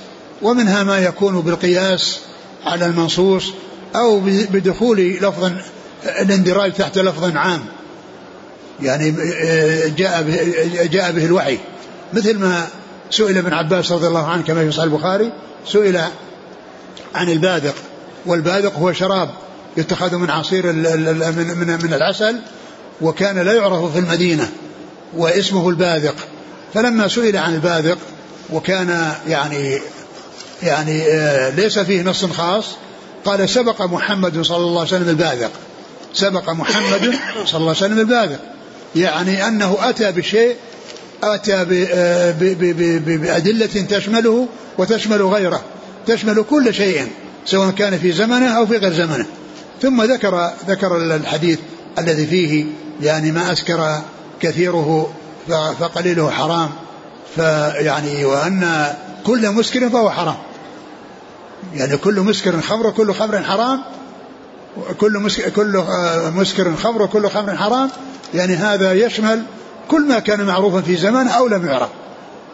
[0.42, 2.20] ومنها ما يكون بالقياس
[2.66, 3.54] على المنصوص
[3.96, 5.52] أو بدخول لفظ
[6.06, 7.66] الاندراج تحت لفظ عام.
[8.82, 9.12] يعني
[9.90, 11.58] جاء به, جاء به الوحي.
[12.14, 12.68] مثل ما
[13.12, 15.32] سئل ابن عباس رضي الله عنه كما في صحيح البخاري
[15.68, 16.02] سئل
[17.16, 17.76] عن الباذق.
[18.26, 19.30] والباذق هو شراب
[19.78, 22.40] يتخذ من عصير من من العسل
[23.02, 24.52] وكان لا يعرف في المدينة
[25.18, 26.16] واسمه الباذق.
[26.74, 27.98] فلما سئل عن الباذق
[28.50, 29.80] وكان يعني
[30.64, 32.66] يعني آه، ليس فيه نص خاص.
[33.26, 35.52] قال سبق محمد صلى الله عليه وسلم الباذق.
[36.14, 38.40] سبق محمد صلى الله عليه وسلم الباذق.
[38.96, 40.56] يعني أنه أتى بشيء
[41.24, 41.54] أتى
[41.94, 42.32] آه،
[43.00, 45.62] بأدلة تشمله وتشمل غيره.
[46.08, 47.08] تشمل كل شيء
[47.46, 49.26] سواء كان في زمنه أو في غير زمنه.
[49.82, 51.60] ثم ذكر ذكر الحديث
[52.00, 52.66] الذي فيه
[53.02, 54.02] يعني ما أسكر
[54.42, 55.14] كثيره
[55.80, 56.70] فقليله حرام.
[57.36, 58.94] فيعني وأن
[59.26, 60.36] كل مسكر فهو حرام.
[61.76, 63.82] يعني كل مسكر خمر وكل خمر حرام
[64.98, 67.90] كل مسكر, كل آه، مسكر خمر وكل خمر حرام
[68.34, 69.44] يعني هذا يشمل
[69.88, 71.90] كل ما كان معروفا في زمان أو لم يعرف.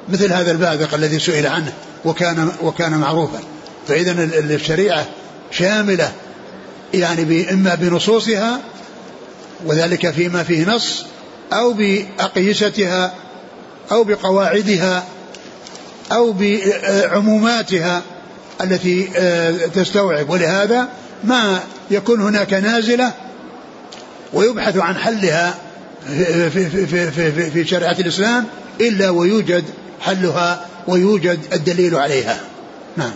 [0.09, 1.73] مثل هذا الباذق الذي سئل عنه
[2.05, 3.39] وكان وكان معروفا.
[3.87, 5.05] فإذا الشريعة
[5.51, 6.11] شاملة
[6.93, 8.59] يعني إما بنصوصها
[9.65, 11.05] وذلك فيما فيه نص
[11.53, 13.13] أو بأقيستها
[13.91, 15.03] أو بقواعدها
[16.11, 18.01] أو بعموماتها
[18.61, 20.29] التي آه، تستوعب.
[20.29, 20.89] ولهذا
[21.23, 21.59] ما
[21.91, 23.13] يكون هناك نازلة
[24.33, 25.55] ويبحث عن حلها
[26.05, 28.45] في, في, في, في, في شريعة الإسلام
[28.81, 29.63] إلا ويوجد
[30.01, 32.39] حلها ويوجد الدليل عليها.
[32.97, 33.13] نعم.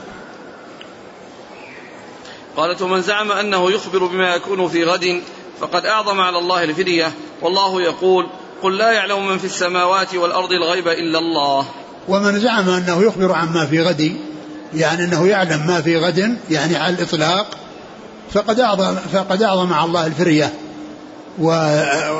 [2.58, 5.21] قالت ومن زعم أنه يخبر بما يكون في غد
[5.62, 7.12] فقد أعظم على الله الفدية.
[7.41, 8.28] والله يقول
[8.63, 11.65] قل لا يعلم من في السماوات والأرض الغيب إلا الله.
[12.08, 14.17] ومن زعم أنه يخبر عما في غد
[14.73, 17.58] يعني أنه يعلم ما في غد يعني على الإطلاق
[18.32, 20.53] فقد أعظم فقد أعظم على الله الفرية.
[21.39, 21.51] و,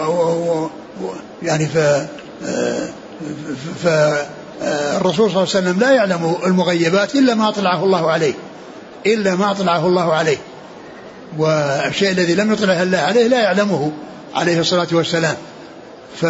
[0.02, 0.70] و...
[1.44, 1.78] يعني ف
[3.84, 8.34] فالرسول صلى الله عليه وسلم لا يعلم المغيبات إلا ما أطلعه الله عليه
[9.06, 10.38] إلا ما أطلعه الله عليه.
[11.38, 13.92] والشيء الذي لم يطلع الله عليه لا يعلمه
[14.36, 15.36] عليه الصلاة والسلام.
[16.22, 16.26] ف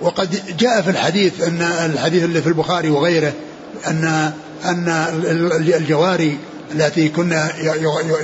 [0.00, 3.32] وقد جاء في الحديث أن الحديث اللي في البخاري وغيره
[3.86, 4.32] أن
[4.64, 4.88] أن
[5.76, 6.38] الجواري
[6.74, 7.50] التي كنا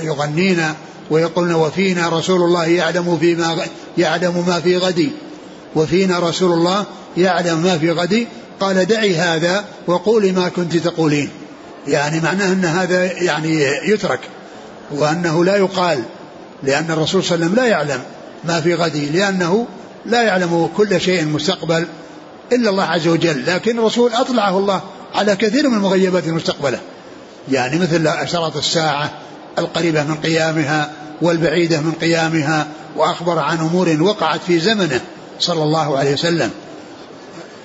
[0.03, 0.63] يغنين
[1.09, 3.65] ويقولن وفينا رسول الله يعلم فيما
[3.97, 5.09] يعلم ما في غد
[5.75, 6.85] وفينا رسول الله
[7.17, 8.27] يعلم ما في غد
[8.59, 11.29] قال دعي هذا وقولي ما كنت تقولين.
[11.87, 14.19] يعني معناه أن هذا يعني يترك
[14.91, 16.03] وأنه لا يقال
[16.63, 18.01] لأن الرسول صلى الله عليه وسلم لا يعلم
[18.43, 19.67] ما في غد لأنه
[20.05, 21.87] لا يعلم كل شيء مستقبل
[22.51, 23.45] إلا الله عز وجل.
[23.45, 24.81] لكن الرسول أطلعه الله
[25.17, 26.79] على كثير من المغيبات المستقبلة.
[27.51, 29.11] يعني مثل اشراط الساعة
[29.57, 35.01] القريبة من قيامها والبعيدة من قيامها وأخبر عن أمور وقعت في زمنه
[35.39, 36.51] صلى الله عليه وسلم.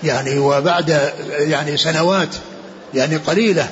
[0.04, 2.28] يعني وبعد يعني سنوات
[2.94, 3.68] يعني قليلة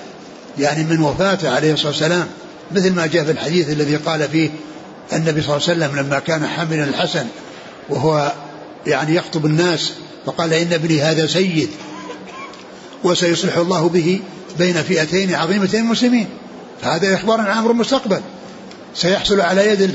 [0.58, 2.26] يعني من وفاته عليه الصلاة والسلام.
[2.72, 4.50] مثل ما جاء في الحديث الذي قال فيه
[5.12, 7.26] النبي صلى الله عليه وسلم لما كان حاملا الحسن
[7.88, 8.32] وهو
[8.86, 9.92] يعني يخطب الناس
[10.26, 11.68] فقال إن ابني هذا سيد.
[13.04, 14.20] وسيصلح الله به
[14.58, 16.26] بين فئتين عظيمتين المسلمين
[16.82, 18.20] فهذا إخبار عن أمر المستقبل
[18.94, 19.90] سيحصل على يد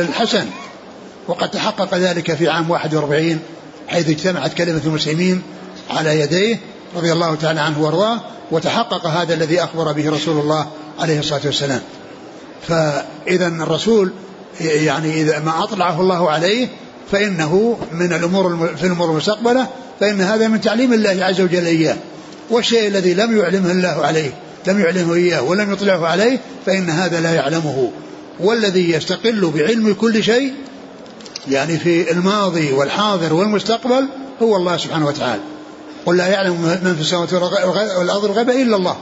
[0.00, 0.46] الحسن.
[1.28, 3.38] وقد تحقق ذلك في عام 41
[3.88, 5.42] حيث اجتمعت كلمة المسلمين
[5.90, 6.58] على يديه
[6.96, 10.66] رضي الله تعالى عنه وأرضاه وتحقق هذا الذي أخبر به رسول الله
[11.00, 11.80] عليه الصلاة والسلام.
[12.68, 14.12] فإذا الرسول
[14.60, 16.68] يعني إذا ما أطلعه الله عليه
[17.12, 19.66] فإنه من الأمور في الأمور المستقبلة
[20.00, 21.96] فإن هذا من تعليم الله عز وجل إياه.
[22.50, 24.30] والشيء الذي لم يعلمه الله عليه
[24.66, 27.90] لم يعلمه إياه ولم يطلعه عليه فإن هذا لا يعلمه.
[28.40, 30.54] والذي يستقل بعلم كل شيء
[31.48, 34.06] يعني في الماضي والحاضر والمستقبل
[34.42, 35.42] هو الله سبحانه وتعالى.
[36.06, 37.32] قل لا يعلم من في السماوات
[37.98, 38.96] والأرض الغيب إلا الله.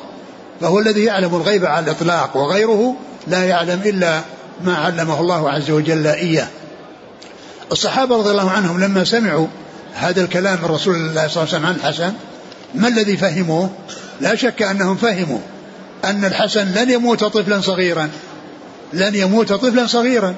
[0.60, 2.94] فهو الذي يعلم الغيب على الإطلاق وغيره
[3.26, 4.20] لا يعلم إلا
[4.64, 6.48] ما علمه الله عز وجل إياه.
[7.72, 9.46] الصحابة رضي الله عنهم لما سمعوا
[9.94, 12.12] هذا الكلام من رسول الله صلى الله عليه وسلم عن الحسن
[12.74, 13.70] ما الذي فهموه؟
[14.20, 15.38] لا شك أنهم فهموا
[16.04, 18.10] أن الحسن لن يموت طفلا صغيرا.
[18.92, 20.34] لن يموت طفلا صغيرا.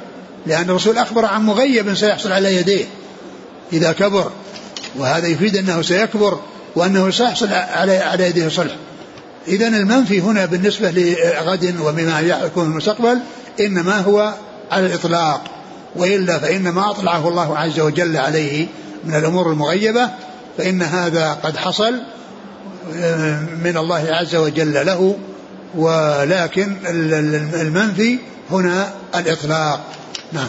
[0.47, 2.85] لأن الرسول أخبر عن مغيب سيحصل على يديه
[3.73, 4.31] إذا كبر.
[4.99, 6.40] وهذا يفيد أنه سيكبر
[6.77, 8.77] وأنه سيحصل على على يديه صلح.
[9.49, 13.19] إذا المنفي هنا بالنسبة لغد وبما يكون في المستقبل
[13.61, 14.35] إنما هو
[14.71, 15.45] على الإطلاق.
[15.97, 18.66] وإلا فإن ما أطلعه الله عز وجل عليه
[19.05, 20.11] من الأمور المغيبة
[20.59, 21.95] فإن هذا قد حصل
[23.64, 25.19] من الله عز وجل له
[25.75, 26.77] ولكن
[27.55, 28.19] المنفي
[28.51, 29.87] هنا الإطلاق.
[30.33, 30.49] نعم.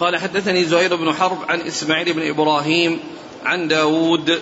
[0.00, 2.98] قال حدثني زهير بن حرب عن إسماعيل بن إبراهيم
[3.44, 4.38] عن داود.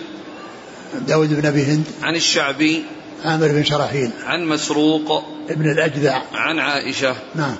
[1.07, 1.85] داود بن أبي هند.
[2.03, 2.83] عن الشعبي.
[3.25, 4.11] عامر بن شراحيل.
[4.25, 5.25] عن مسروق.
[5.49, 6.21] ابن الأجدع.
[6.33, 7.15] عن عائشة.
[7.35, 7.55] نعم.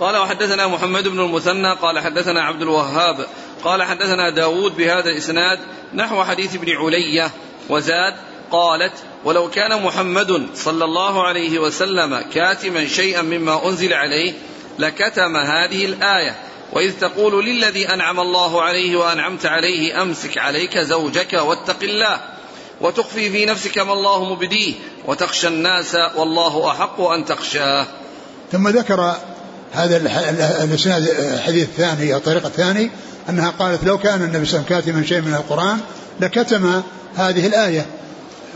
[0.00, 1.74] قال وحدثنا محمد بن المثنى.
[1.82, 3.26] قال حدثنا عبد الوهاب
[3.64, 5.58] قال حدثنا داود بهذا الإسناد
[5.94, 7.30] نحو حديث ابن علية
[7.68, 8.14] وزاد
[8.50, 8.92] قالت
[9.24, 14.32] ولو كان محمد صلى الله عليه وسلم كاتما شيئا مما أنزل عليه
[14.78, 16.36] لكتم هذه الآية
[16.72, 22.20] وإذ تقول للذي أنعم الله عليه وأنعمت عليه أمسك عليك زوجك واتق الله
[22.80, 24.74] وتخفي في نفسك ما الله مبديه
[25.06, 27.86] وتخشى الناس والله أحق أن تخشاه.
[28.52, 29.14] ثم ذكر
[29.72, 29.96] هذا
[30.64, 32.90] الإسناد الحديث الثاني أو الطريق الثاني
[33.28, 35.78] أنها قالت لو كان النبي صلى الله عليه وسلم كاتما شيء من القرآن
[36.20, 36.82] لكتم
[37.16, 37.86] هذه الآية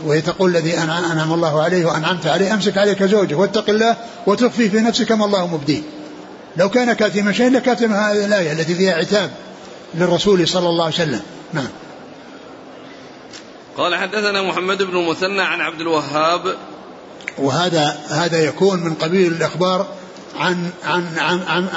[0.05, 4.79] وهي تقول الذي أنعم الله عليه وأنعمت عليه أمسك عليك زوجه واتق الله وتخفي في
[4.79, 5.81] نفسك ما الله مبديه.
[6.57, 9.31] لو كان كاتما شيء لكاتم هذه الآية التي فيها عتاب
[9.95, 11.21] للرسول صلى الله عليه وسلم.
[11.53, 11.67] نعم.
[13.77, 16.55] قال حدثنا محمد بن المثنى عن عبد الوهاب
[17.37, 19.87] وهذا هذا يكون من قبيل الإخبار
[20.37, 21.67] عن عن عن, عن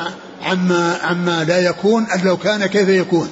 [0.42, 3.30] عما عما لا يكون أن لو كان كيف يكون.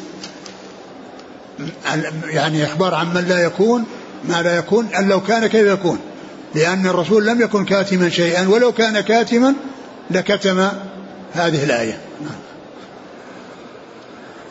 [2.25, 3.85] يعني إخبار عمن لا يكون
[4.25, 5.99] ما لا يكون أن لو كان كيف يكون.
[6.55, 9.55] لأن الرسول لم يكن كاتما شيئا ولو كان كاتما
[10.11, 10.69] لكتم
[11.33, 12.01] هذه الآية.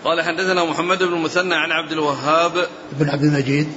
[0.04, 2.68] قال حدثنا محمد بن المثنى عن عبد الوهاب
[3.00, 3.68] بن عبد المجيد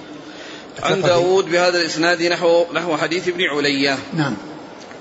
[0.83, 3.99] عن داود بهذا الإسناد نحو نحو حديث ابن علية.
[4.15, 4.37] نعم.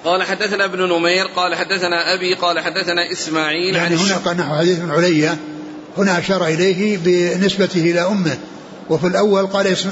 [0.06, 4.56] قال حدثنا ابن نمير قال حدثنا أبي قال حدثنا إسماعيل يعني عن هنا قال نحو
[4.56, 5.38] حديث ابن علية
[5.98, 8.38] هنا أشار إليه بنسبته إلى أمة.
[8.90, 9.90] وفي الأول قال اسم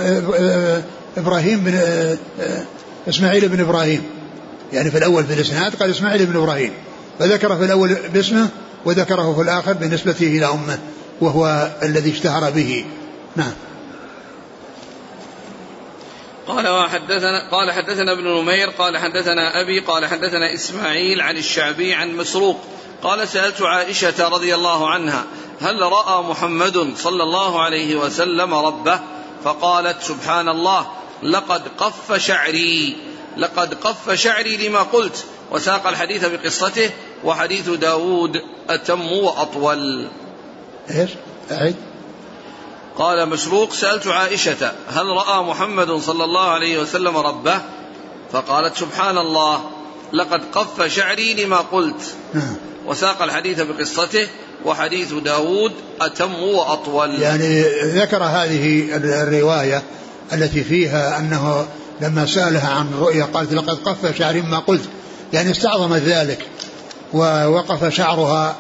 [1.18, 1.80] إبراهيم بن
[3.10, 4.04] إسماعيل بن إبراهيم.
[4.74, 6.72] يعني في الأول في الإسناد قال إسماعيل بن إبراهيم.
[7.20, 8.48] فذكر في الأول باسمه
[8.86, 10.80] وذكره في الآخر بنسبته إلى أمة
[11.22, 12.86] وهو الذي اشتهر به.
[13.36, 13.52] نعم.
[16.48, 22.16] قال وحدثنا قال حدثنا ابن نمير قال حدثنا أبي قال حدثنا إسماعيل عن الشعبي عن
[22.16, 22.60] مسروق.
[23.04, 25.24] قال سألت عائشة رضي الله عنها
[25.62, 29.00] هل رأى محمد صلى الله عليه وسلم ربه؟
[29.44, 30.88] فقالت سبحان الله
[31.24, 32.96] لقد قف شعري.
[33.38, 35.26] لقد قف شعري لما قلت.
[35.52, 36.90] وساق الحديث بقصته
[37.24, 40.08] وحديث داود أتم وأطول.
[40.90, 41.10] إيش؟
[41.52, 41.76] أعد
[42.98, 47.62] قال مسروق سألت عائشة هل رأى محمد صلى الله عليه وسلم ربه؟
[48.32, 49.62] فقالت سبحان الله
[50.14, 52.16] لقد قف شعري لما قلت.
[52.34, 52.56] نعم.
[52.88, 54.28] وساق الحديث بقصته
[54.66, 57.22] وحديث داود أتم وأطول.
[57.22, 59.84] يعني ذكر هذه الرواية
[60.34, 61.68] التي فيها أنه
[62.02, 64.90] لما سألها عن رؤيا قالت لقد قف شعري ما قلت.
[65.34, 66.48] يعني استعظمت ذلك
[67.14, 68.56] ووقف شعرها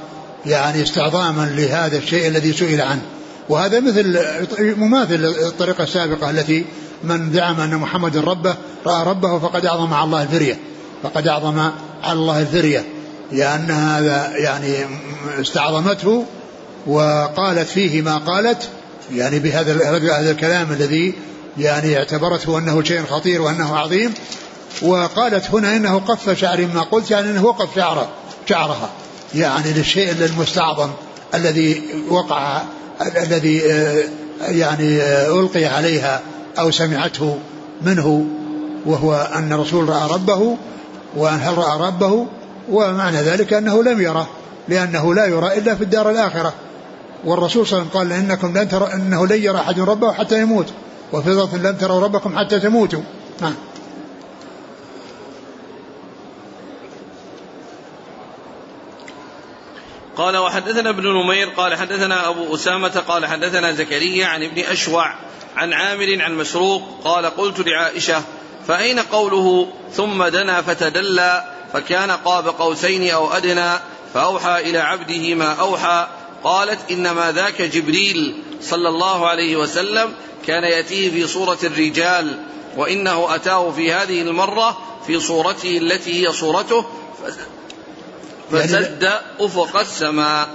[0.45, 3.02] يعني استعظاما لهذا الشيء الذي سئل عنه.
[3.50, 4.20] وهذا مثل
[4.78, 6.66] مماثل الطريقة السابقة التي
[7.04, 8.56] من زعم أن محمد ربه
[8.86, 10.60] رأى ربه فقد أعظم مع الله الفرية
[11.04, 11.60] فقد أعظم
[12.04, 12.86] على الله الذرية
[13.32, 14.74] لأن هذا يعني
[15.42, 16.26] استعظمته
[16.88, 18.70] وقالت فيه ما قالت
[19.14, 21.14] يعني بهذا هذا الكلام الذي
[21.58, 24.14] يعني اعتبرته أنه شيء خطير وأنه عظيم
[24.82, 28.10] وقالت هنا إنه قف شعر ما قلت يعني إنه وقف شعره
[28.50, 28.90] شعرها
[29.36, 30.90] يعني للشيء المستعظم
[31.36, 32.62] الذي وقع
[33.02, 34.04] الذي آه،
[34.42, 36.22] يعني آه، ألقي عليها
[36.60, 37.38] أو سمعته
[37.82, 38.26] منه
[38.86, 40.58] وهو أن الرسول رأى ربه
[41.18, 42.26] وهل رأى ربه
[42.72, 44.28] ومعنى ذلك أنه لم يره
[44.68, 46.54] لأنه لا يرى إلا في الدار الآخرة.
[47.26, 50.42] والرسول صلى الله عليه وسلم قال إنكم لن ترى إنه لن يرى أحد ربه حتى
[50.42, 50.68] يموت
[51.14, 53.02] لفظ لن تروا ربكم حتى تموتوا.
[53.42, 53.54] نعم.
[60.17, 65.15] قال وحدثنا ابن نمير قال حدثنا أبو أسامة قال حدثنا زكريا عن ابن أشوع
[65.56, 68.23] عن عامر عن مسروق قال قلت لعائشة
[68.67, 73.80] فأين قوله ثم دنا فتدلى فكان قاب قوسين أو أدنى
[74.13, 76.08] فأوحى إلى عبده ما أوحى؟
[76.43, 80.13] قالت إنما ذاك جبريل صلى الله عليه وسلم
[80.47, 82.39] كان يأتيه في صورة الرجال
[82.77, 84.77] وإنه أتاه في هذه المرة
[85.08, 86.86] في صورته التي هي صورته
[88.54, 90.50] يعني فسد أفق السماء.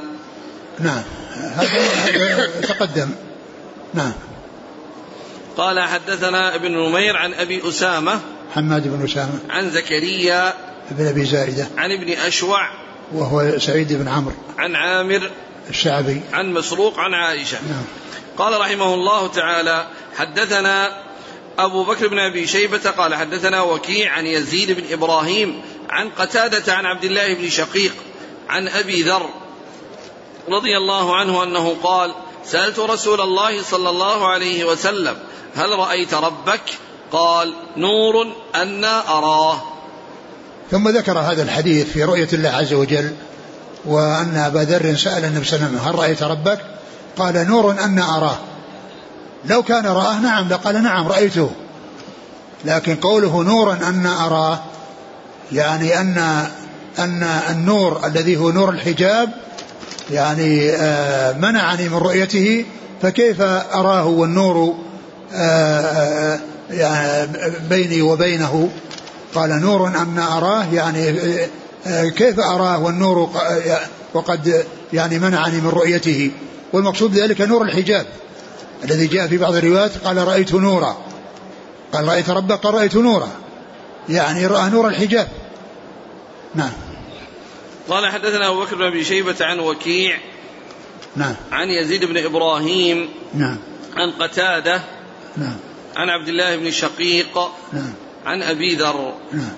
[0.79, 1.03] نعم.
[1.55, 3.11] هذا تقدم.
[3.95, 4.13] نعم.
[5.57, 8.21] قال حدثنا ابن نمير عن أبي أسامة
[8.55, 9.39] حماد بن أسامة.
[9.51, 10.55] عن زكريا
[10.91, 11.67] بن أبي زائدة.
[11.77, 12.69] عن ابن أشوع
[13.13, 14.35] وهو سعيد بن عمرو.
[14.59, 15.31] عن عامر
[15.71, 16.21] الشعبي.
[16.33, 17.59] عن مسروق عن عائشة.
[17.69, 17.85] نعم.
[18.39, 21.03] قال رحمه الله تعالى حدثنا
[21.59, 26.87] أبو بكر بن أبي شيبة قال حدثنا وكيع عن يزيد بن إبراهيم عن قتادة عن
[26.87, 27.95] عبد الله بن شقيق
[28.49, 29.29] عن أبي ذر
[30.49, 35.17] رضي الله عنه أنه قال سألت رسول الله صلى الله عليه وسلم
[35.55, 36.61] هل رأيت ربك؟
[37.13, 39.63] قال نور أنا أراه.
[40.71, 43.15] ثم ذكر هذا الحديث في رؤية الله عز وجل
[43.85, 46.61] وأن أبا ذر سأل النبي صلى الله عليه وسلم هل رأيت ربك؟
[47.17, 48.39] قال نور أنا أراه.
[49.45, 51.51] لو كان رآه نعم لقال نعم رأيته.
[52.65, 54.72] لكن قوله نورا أنا أراه
[55.53, 56.47] يعني أن
[56.99, 59.31] أن النور الذي هو نور الحجاب
[60.11, 62.65] يعني آه، منعني من رؤيته
[63.03, 64.75] فكيف أراه والنور
[65.35, 67.29] آه، آه، يعني
[67.71, 68.69] بيني وبينه؟
[69.35, 71.15] قال نور أن أراه يعني
[72.11, 73.31] كيف أراه والنور
[74.15, 76.31] وقد يعني منعني من رؤيته؟
[76.73, 78.07] والمقصود ذلك نور الحجاب
[78.85, 80.97] الذي جاء في بعض الروايات قال رأيت نورا.
[81.93, 83.29] قال رأيت ربك قال رأيت نورا.
[84.09, 85.29] يعني رأى نور الحجاب.
[86.55, 86.73] نعم.
[87.89, 90.19] قال حدثنا أبو بكر بن أبي شيبة عن وكيع
[91.17, 91.35] نعم.
[91.53, 93.59] عن يزيد بن إبراهيم نعم.
[93.97, 94.83] عن قتادة
[95.37, 95.57] نعم.
[95.97, 97.39] عن عبد الله بن شقيق
[97.73, 97.93] نعم.
[98.27, 99.15] عن أبي ذر.
[99.33, 99.53] نعم.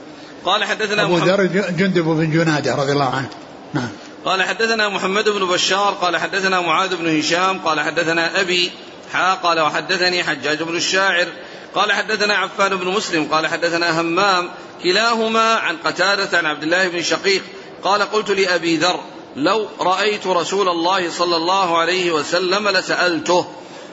[0.45, 3.29] قال حدثنا أبو ذر جندب بن جنادة رضي الله عنه.
[3.75, 3.89] نعم.
[4.25, 8.71] قال حدثنا محمد بن بشار قال حدثنا معاذ بن هشام قال حدثنا أبي
[9.13, 11.27] حا قال وحدثني حجاج بن الشاعر
[11.75, 14.49] قال حدثنا عفان بن مسلم قال حدثنا همام
[14.83, 17.43] كلاهما عن قتادة عن عبد الله بن شقيق.
[17.83, 19.01] قال قلت لأبي ذر
[19.37, 23.47] لو رأيت رسول الله صلى الله عليه وسلم لسألته.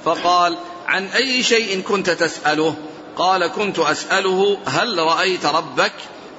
[0.05, 2.75] فقال عن أي شيء كنت تسأله؟
[3.17, 5.93] قال كنت أسأله هل رأيت ربك؟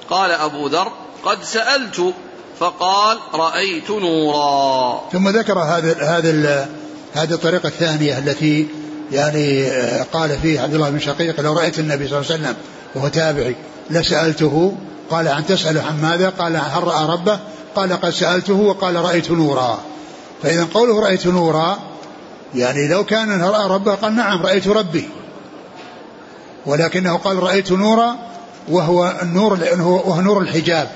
[0.09, 0.91] قال أبو ذر
[1.25, 2.13] قد سألت.
[2.59, 5.09] فقال رأيت نورا.
[5.11, 6.69] ثم ذكر هذا هذا
[7.13, 8.67] هذه الطريقة الثانية التي
[9.11, 9.69] يعني
[10.13, 12.55] قال فيه عبد الله بن شقيق لو رأيت النبي صلى الله عليه وسلم
[12.95, 13.55] وهو تابعي
[13.89, 14.75] لسألته
[15.09, 17.39] قال عن تسأل عن ماذا؟ قال هل رأى ربه؟
[17.75, 19.79] قال قد سألته وقال رأيت نورا.
[20.43, 21.79] فإذا قوله رأيت نورا
[22.55, 25.09] يعني لو كان رأى ربه قال نعم رأيت ربي.
[26.65, 28.15] ولكنه قال رأيت نورا
[28.69, 30.89] وهو النور وهو نور الحجاب.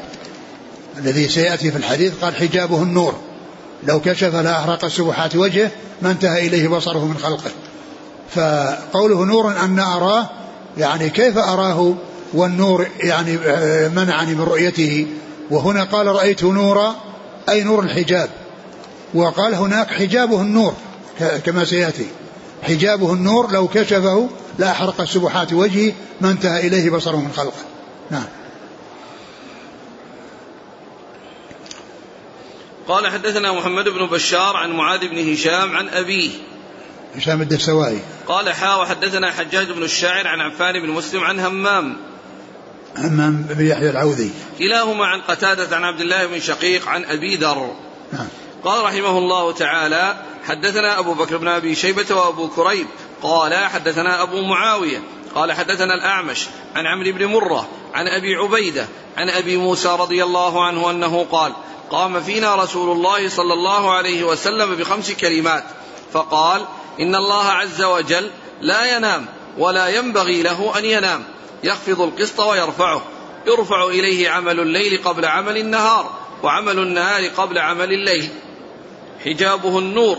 [0.98, 3.16] الذي سيأتي في الحديث قال حجابه النور.
[3.84, 5.72] لو كشف لأحرق سبحات وجهه
[6.02, 7.52] ما انتهى إليه بصره من خلقه.
[8.36, 10.26] فقوله نور أن أراه
[10.78, 11.94] يعني كيف أراه؟
[12.34, 15.08] والنور يعني آه، منعني من رؤيته.
[15.50, 16.96] وهنا قال رأيت نورا
[17.50, 18.30] أي نور الحجاب.
[19.14, 20.74] وقال هناك حجابه النور
[21.46, 22.08] كما سيأتي.
[22.64, 27.64] حجابه النور لو كشفه لا أحرق سبحات وجهه ما انتهى إليه بصره من خلقه.
[28.12, 28.26] نعم.
[32.88, 36.30] قال حدثنا محمد بن بشار عن معاذ بن هشام عن أبيه.
[37.16, 38.00] هشام الدستوائي.
[38.28, 41.98] قال حا وحدثنا حجاج بن الشاعر عن عفان بن مسلم عن همام.
[42.98, 44.32] همام بن يحيى العوذي.
[44.60, 47.72] كلاهما عن قتادة عن عبد الله بن شقيق عن أبي ذر.
[48.14, 48.28] نعم.
[48.64, 50.16] قال رحمه الله تعالى
[50.48, 52.88] حدثنا أبو بكر بن أبي شيبة وأبو كريب.
[53.22, 55.02] قال حدثنا أبو معاوية.
[55.36, 58.88] قال حدثنا الأعمش عن عمرو بن مرة عن أبي عبيدة
[59.18, 61.54] عن أبي موسى رضي الله عنه أنه قال
[61.90, 65.64] قام فينا رسول الله صلى الله عليه وسلم بخمس كلمات.
[66.14, 66.66] فقال
[67.00, 68.32] إن الله عز وجل
[68.62, 69.26] لا ينام
[69.58, 71.24] ولا ينبغي له أن ينام.
[71.64, 73.02] يخفض القسط ويرفعه.
[73.48, 76.12] يرفع إليه عمل الليل قبل عمل النهار
[76.44, 78.30] وعمل النهار قبل عمل الليل.
[79.26, 80.18] حجابه النور.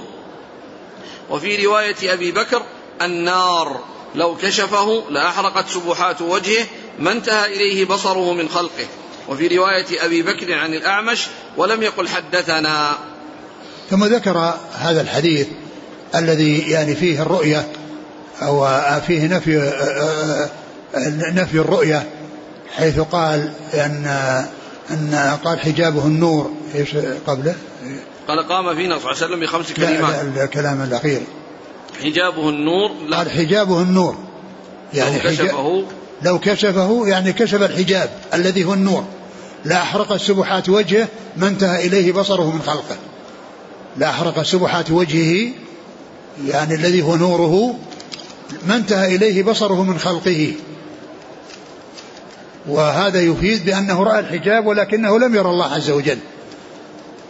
[1.30, 2.62] وفي رواية أبي بكر
[3.02, 3.80] النار
[4.14, 6.66] لو كشفه لأحرقت سبحات وجهه
[6.98, 8.86] ما انتهى إليه بصره من خلقه.
[9.28, 11.26] وفي رواية أبي بكر عن الأعمش
[11.56, 12.98] ولم يقل حدثنا.
[13.90, 15.46] ثم ذكر هذا الحديث
[16.14, 17.72] الذي يعني فيه الرؤية
[18.42, 18.66] أو
[19.06, 19.72] فيه نفي
[21.34, 22.08] نفي الرؤية
[22.76, 24.06] حيث قال أن
[24.90, 26.50] أن قال حجابه النور.
[26.74, 27.54] إيش قبله؟
[28.28, 30.24] قال قام فينا صلى الله عليه وسلم بخمس كلمات.
[30.36, 31.20] لا الكلام الأخير.
[32.02, 33.16] حجابه النور لا.
[33.16, 34.16] قال حجابه النور.
[34.94, 35.84] يعني لو كشفه.
[36.22, 39.04] لو كشفه يعني كشف الحجاب الذي هو النور.
[39.64, 42.96] لا أحرق سبحات وجهه ما انتهى إليه بصره من خلقه.
[43.96, 45.52] لا أحرق سبحات وجهه
[46.46, 47.74] يعني الذي هو نوره
[48.66, 50.52] ما انتهى إليه بصره من خلقه.
[52.68, 56.18] وهذا يفيد بأنه رأى الحجاب ولكنه لم يرى الله عز وجل.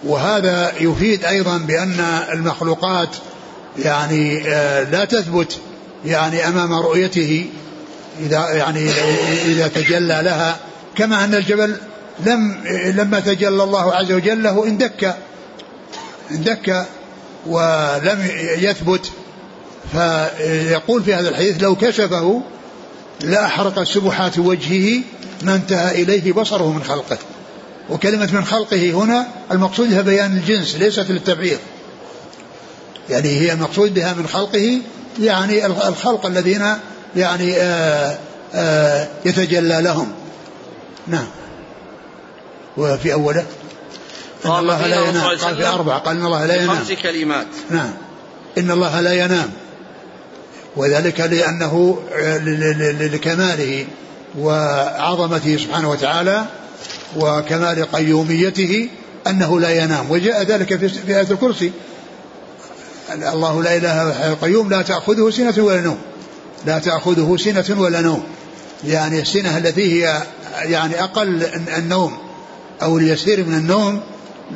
[0.04, 2.00] وهذا يفيد أيضا بأن
[2.32, 3.08] المخلوقات
[3.78, 5.58] يعني آه، لا تثبت
[6.04, 7.46] يعني أمام رؤيته
[8.20, 8.90] إذا يعني
[9.44, 10.56] إذا تجلى لها
[10.96, 11.76] كما أن الجبل
[12.26, 12.64] لم
[12.96, 15.14] لما تجلى الله عز وجل له اندك
[16.30, 16.86] اندك
[17.46, 18.28] ولم
[18.58, 19.10] يثبت.
[19.92, 22.42] فيقول في هذا الحديث لو كشفه
[23.20, 25.02] لأحرق سبحات وجهه
[25.42, 27.18] ما انتهى إليه بصره من خلقه.
[27.90, 31.58] وكلمة من خلقه هنا المقصود بها بيان الجنس ليست للتبعيض.
[33.10, 34.80] يعني هي المقصود بها من خلقه
[35.20, 36.66] يعني الخلق الذين
[37.16, 38.18] يعني آآ آه،
[38.54, 40.12] آآ آه، يتجلى لهم.
[41.06, 41.26] نعم.
[42.76, 43.46] وفي أوله
[44.44, 45.24] إن الله لا ينام.
[45.24, 46.76] قال في أربعة قال إن الله لا ينام.
[46.76, 47.46] خمس كلمات.
[47.70, 47.92] نعم.
[48.58, 49.50] إن الله لا ينام.
[50.76, 51.98] وذلك لأنه
[53.00, 53.86] لكماله
[54.38, 56.44] وعظمته سبحانه وتعالى
[57.16, 58.88] وكمال قيوميته
[59.26, 60.10] أنه لا ينام.
[60.10, 61.72] وجاء ذلك في آية الكرسي.
[63.12, 65.98] الله لا إله إلا القيوم لا تأخذه سنة ولا نوم.
[66.66, 68.22] لا تأخذه سنة ولا نوم.
[68.84, 70.22] يعني السنة التي هي
[70.62, 71.46] يعني أقل
[71.78, 72.18] النوم
[72.82, 74.00] أو اليسير من النوم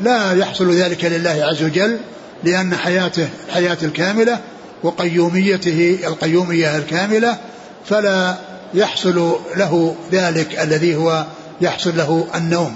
[0.03, 1.99] لا يحصل ذلك لله عز وجل
[2.45, 4.39] لأن حياته الحياة الكاملة
[4.83, 7.39] وقيوميته القيومية الكاملة
[7.85, 8.37] فلا
[8.75, 11.27] يحصل له ذلك الذي هو
[11.61, 12.75] يحصل له النوم.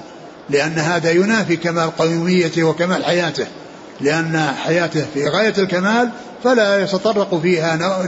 [0.51, 3.47] لأن هذا ينافي كمال قيوميته وكمال حياته.
[4.01, 6.11] لأن حياته في غاية الكمال
[6.45, 8.07] فلا يتطرق فيها نوم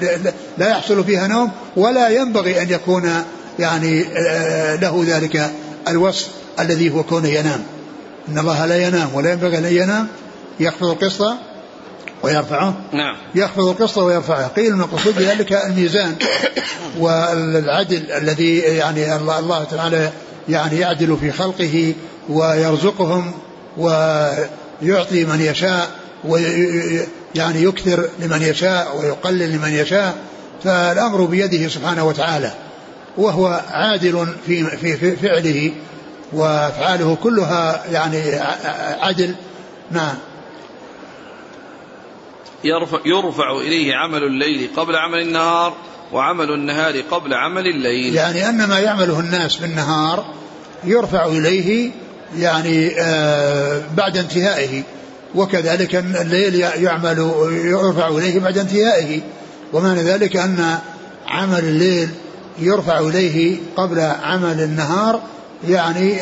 [0.59, 3.11] لا يحصل فيها نوم ولا ينبغي أن يكون
[3.59, 5.51] يعني آه، له ذلك
[5.89, 6.29] الوصف
[6.61, 7.63] الذي هو كونه ينام.
[8.29, 10.07] إن الله لا ينام ولا ينبغي أن ينام.
[10.61, 11.35] يخفض القسط
[12.23, 13.17] ويرفعه؟ نعم.
[13.35, 14.47] يخفض القسط ويرفعه.
[14.47, 16.17] قيل المقصود بذلك الميزان
[17.01, 20.11] والعدل الذي يعني الله, الله تعالى
[20.49, 21.95] يعني يعدل في خلقه
[22.29, 23.33] ويرزقهم
[23.77, 25.91] ويعطي من يشاء
[26.25, 30.17] ويعني يكثر لمن يشاء ويقلل لمن يشاء.
[30.65, 32.53] فالأمر بيده سبحانه وتعالى.
[33.17, 35.73] وهو عادل في في فعله
[36.33, 38.21] وأفعاله كلها يعني
[39.01, 39.35] عدل.
[39.91, 40.15] نعم.
[42.65, 45.75] يرفع, يرفع إليه عمل الليل قبل عمل النهار
[46.13, 48.15] وعمل النهار قبل عمل الليل.
[48.15, 50.35] يعني أن ما يعمله الناس بالنهار
[50.85, 51.91] يرفع إليه
[52.39, 54.83] يعني آه بعد انتهائه
[55.35, 57.19] وكذلك الليل يعمل
[57.51, 59.21] يرفع إليه بعد انتهائه.
[59.73, 60.79] ومعنى ذلك أن
[61.27, 62.09] عمل الليل
[62.59, 65.23] يرفع إليه قبل عمل النهار
[65.69, 66.19] يعني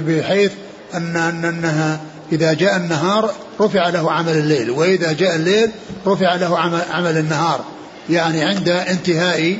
[0.00, 0.52] بحيث
[0.94, 2.00] أن أنها
[2.32, 5.70] إذا جاء النهار رفع له عمل الليل وإذا جاء الليل
[6.06, 6.58] رفع له
[6.90, 7.64] عمل, النهار.
[8.10, 9.58] يعني عند انتهاء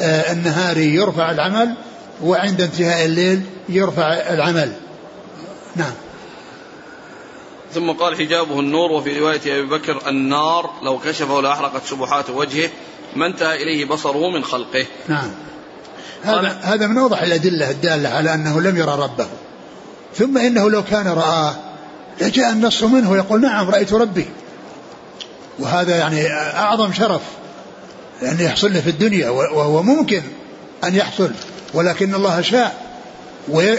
[0.00, 1.74] آه، النهار يرفع العمل
[2.22, 4.72] وعند انتهاء الليل يرفع العمل.
[5.76, 5.92] نعم.
[7.74, 12.70] ثم قال حجابه النور وفي رواية أبي بكر النار لو كشفه لأحرقت سبحات وجهه
[13.16, 14.86] ما انتهى إليه بصره من خلقه.
[15.08, 15.30] نعم.
[16.22, 19.26] هذا, هذا من أوضح الأدلة الدالة على أنه لم يرى ربه.
[20.14, 21.67] ثم إنه لو كان رآه
[22.20, 24.26] لجاء النص منه يقول نعم رأيت ربي.
[25.58, 27.22] وهذا يعني أعظم شرف
[28.22, 30.22] لأن يحصل له في الدنيا وهو ممكن
[30.84, 31.30] أن يحصل
[31.74, 32.88] ولكن الله شاء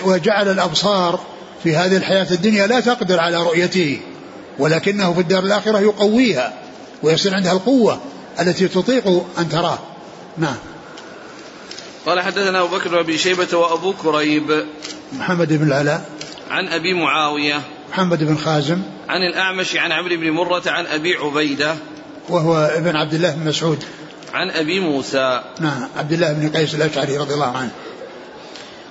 [0.04, 1.20] وجعل الأبصار
[1.64, 4.00] في هذه الحياة الدنيا لا تقدر على رؤيته
[4.60, 6.54] ولكنه في الدار الآخرة يقويها
[7.04, 8.00] ويصير عندها القوة
[8.40, 9.80] التي تطيق أن تراه.
[10.38, 10.58] نعم.
[12.06, 14.66] قال حدثنا أبو بكر وأبي شيبة وأبو كريب.
[15.14, 16.10] محمد بن العلاء.
[16.50, 17.62] عن أبي معاوية.
[17.92, 21.76] محمد بن خازم عن الأعمش عن عمرو بن مرة عن أبي عبيدة
[22.30, 23.84] وهو ابن عبد الله بن مسعود.
[24.34, 25.44] عن أبي موسى.
[25.60, 27.72] نعم عبد الله بن قيس الأشعري رضي الله عنه.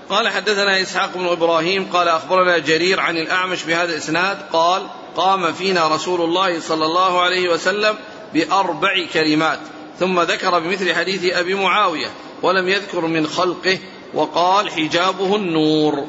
[0.08, 4.38] قال حدثنا إسحاق بن إبراهيم قال أخبرنا جرير عن الأعمش بهذا الإسناد.
[4.52, 4.82] قال
[5.16, 7.94] قام فينا رسول الله صلى الله عليه وسلم
[8.34, 9.58] بأربع كلمات
[9.98, 12.10] ثم ذكر بمثل حديث أبي معاوية
[12.42, 13.78] ولم يذكر من خلقه
[14.14, 16.06] وقال حجابه النور.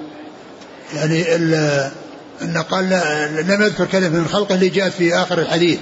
[0.93, 1.35] يعني
[2.41, 2.89] أن قال
[3.47, 5.79] لم يذكر كلمة من خلقه اللي جاءت في آخر الحديث.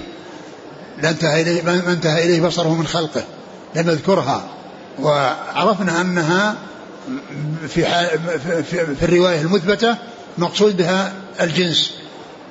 [1.02, 3.24] لا انتهى إليه ما انتهى إليه بصره من خلقه
[3.76, 4.44] لم يذكرها.
[5.00, 6.56] وعرفنا أنها
[7.68, 7.86] في,
[8.64, 9.96] في, في الرواية المثبتة
[10.38, 11.92] مقصود بها الجنس.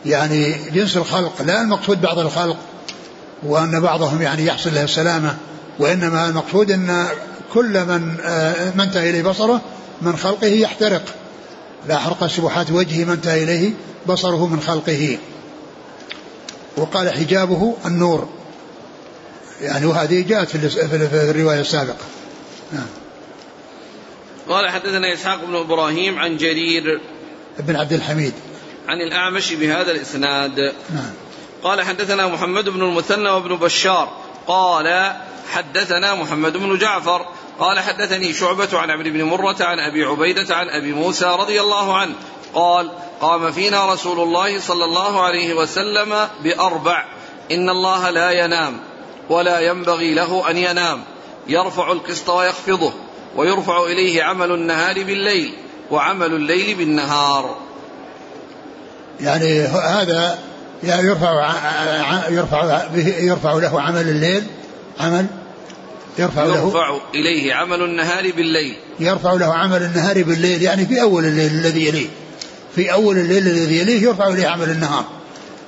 [0.06, 2.56] يعني جنس الخلق لا المقصود بعض الخلق
[3.42, 5.36] وأن بعضهم يعني يحصل له السلامة
[5.78, 7.06] وإنما المقصود أن
[7.54, 9.60] كل من آه، من انتهى إليه بصره
[10.02, 11.02] من خلقه يحترق.
[11.88, 13.72] لا حرق سبحات وجهه من انتهى إليه
[14.06, 15.18] بصره من خلقه.
[16.76, 18.28] وقال حجابه النور.
[19.60, 22.04] يعني وهذه جاءت في الرواية السابقة.
[22.72, 22.86] نعم.
[24.48, 27.00] قال حدثنا إسحاق بن إبراهيم عن جرير
[27.58, 28.32] بن عبد الحميد.
[28.88, 30.58] عن الأعمش بهذا الإسناد.
[30.94, 31.12] نعم.
[31.62, 34.16] قال حدثنا محمد بن المثنى وابن بشار.
[34.46, 35.16] قال
[35.52, 37.26] حدثنا محمد بن جعفر.
[37.58, 41.96] قال حدثني شعبة عن عبد بن مرة عن أبي عبيدة عن أبي موسى رضي الله
[41.96, 42.14] عنه.
[42.54, 42.90] قال
[43.20, 47.04] قام فينا رسول الله صلى الله عليه وسلم بأربع.
[47.50, 48.80] إن الله لا ينام
[49.30, 51.04] ولا ينبغي له أن ينام.
[51.48, 52.92] يرفع القسط ويخفضه
[53.36, 55.54] ويرفع إليه عمل النهار بالليل
[55.90, 57.56] وعمل الليل بالنهار.
[59.20, 60.38] يعني هذا
[60.84, 61.54] يعني يرفع
[62.28, 62.84] يرفع
[63.18, 64.46] يرفع له عمل الليل
[65.00, 65.26] عمل
[66.18, 68.76] يرفع, له يرفع إليه عمل النهار بالليل.
[69.00, 72.06] يرفع له عمل النهار بالليل يعني في أول الليل الذي يليه.
[72.74, 75.04] في أول الليل الذي يليه يرفع إليه عمل النهار.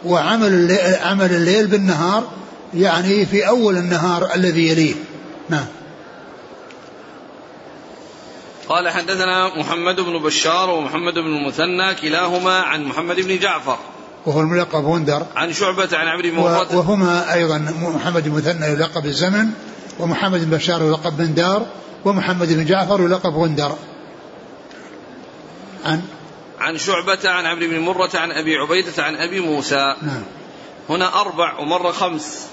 [0.04, 2.30] وعمل الليل عمل الليل بالنهار
[2.74, 4.94] يعني في أول النهار الذي يليه.
[5.48, 5.66] نعم.
[8.68, 13.78] قال حدثنا محمد بن بشار ومحمد بن المثنى كلاهما عن محمد بن جعفر.
[14.26, 19.46] وهو الملقب وندر عن شعبة عن عمرو بن وهما أيضا محمد بن المثنى يلقب الزمن
[19.98, 21.66] ومحمد بن بشار يلقب بن دار
[22.04, 23.72] ومحمد بن جعفر يلقب غندر.
[25.84, 26.02] عن؟
[26.58, 29.94] عن شعبة عن عمرو بن مرة عن أبي عبيدة عن أبي موسى.
[30.02, 30.22] نعم.
[30.88, 32.46] هنا أربع ومرة خمس.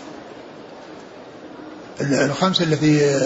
[2.01, 3.21] الخمس التي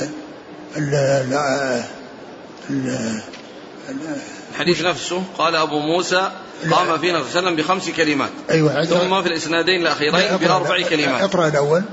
[4.51, 5.23] الحديث نفسه.
[5.37, 6.31] قال أبو موسى
[6.71, 8.29] قام فينا صلى الله عليه وسلم بخمس كلمات.
[8.49, 11.21] أيوة ثم في الإسنادين الأخيرين بأربع كلمات.
[11.21, 11.83] أقرأ الأول.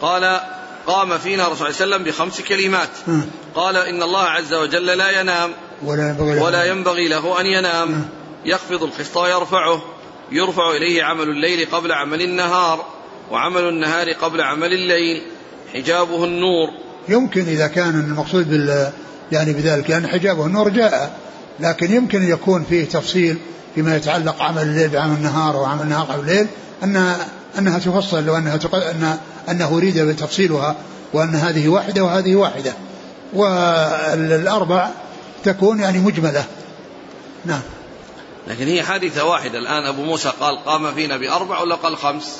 [0.00, 0.40] قال
[0.86, 2.88] قام فينا رسول الله صلى الله عليه وسلم بخمس كلمات.
[3.54, 5.50] قال إن الله عز وجل لا ينام
[5.84, 8.08] ولا ينبغي له, ولا ينبغي له أن ينام.
[8.44, 9.82] يخفض القسط ويرفعه.
[10.32, 12.86] يرفع إليه عمل الليل قبل عمل النهار
[13.30, 15.22] وعمل النهار قبل عمل الليل.
[15.74, 16.68] حجابه النور.
[17.08, 18.90] يمكن إذا كان المقصود بال
[19.32, 21.18] يعني بذلك لأن حجابه النور جاء.
[21.60, 23.38] لكن يمكن يكون فيه تفصيل
[23.74, 26.46] فيما يتعلق عمل الليل بعمل النهار وعمل النهار قبل الليل
[26.82, 27.16] أن
[27.58, 30.76] أنها تفصل وأنها أن أنه أريد بتفصيلها
[31.12, 32.72] وأن هذه واحدة وهذه واحدة.
[33.32, 34.88] والأربع
[35.44, 36.44] تكون يعني مجملة.
[37.44, 37.60] نعم.
[38.48, 39.58] لكن هي حادثة واحدة.
[39.58, 42.36] الآن أبو موسى قال قام فينا بأربع ولا قال خمس؟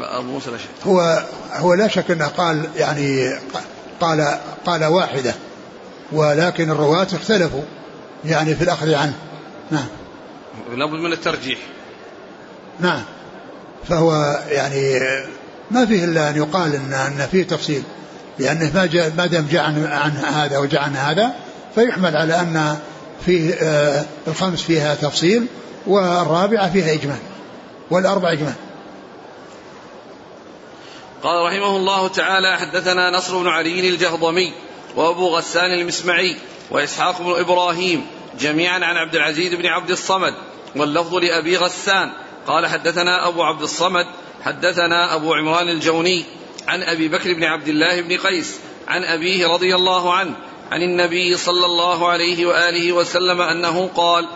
[0.00, 0.86] أبو موسى لا شك.
[0.86, 3.38] هو هو لا شك أنه قال يعني
[4.00, 5.34] قال قال واحدة.
[6.12, 7.62] ولكن الرواة اختلفوا
[8.24, 9.14] يعني في الأخذ عنه.
[9.70, 9.86] نعم.
[10.76, 11.58] لابد من الترجيح.
[12.80, 13.02] نعم.
[13.88, 15.00] فهو يعني
[15.70, 17.82] ما فيه إلا أن يقال ان أن فيه تفصيل
[18.38, 21.32] لأنه ما جاء ما دام جاء عن, عن هذا وجاء عن هذا
[21.74, 22.76] فيحمل على أن
[23.26, 25.46] فيه آه الخمس فيها تفصيل
[25.86, 27.18] والرابعة فيها إجمال
[27.90, 28.54] والاربع إجمال.
[31.22, 34.52] قال رحمه الله تعالى حدثنا نصر بن علي الجهضمي
[34.96, 36.36] وأبو غسان المسمعي
[36.70, 38.06] وإسحاق بن إبراهيم
[38.40, 40.34] جميعا عن عبد العزيز بن عبد الصمد
[40.76, 42.10] واللفظ لأبي غسان
[42.48, 44.06] قال حدثنا أبو عبد الصمد
[44.44, 46.24] حدثنا أبو عمران الجوني
[46.68, 48.56] عن أبي بكر بن عبد الله بن قيس
[48.88, 50.34] عن أبيه رضي الله عنه
[50.70, 54.28] عن النبي صلى الله عليه وآله وسلم أنه قال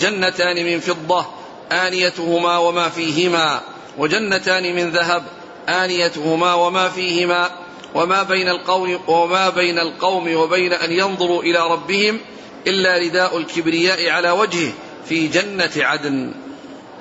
[0.00, 1.26] جنتان من فضة
[1.72, 3.60] آنيتهما وما فيهما
[3.98, 5.24] وجنتان من ذهب
[5.68, 7.50] آنيتهما وما فيهما
[7.94, 12.20] وما بين القوم وما بين القوم وبين أن ينظروا إلى ربهم
[12.66, 14.72] إلا رداء الكبرياء على وجهه
[15.08, 16.32] في جنة عدن.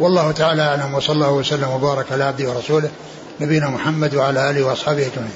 [0.02, 2.92] والله تعالى أعلم وصلى الله وسلم وبارك على عبده ورسوله
[3.42, 5.36] نبينا محمد وعلى آله وأصحابه أجمعين.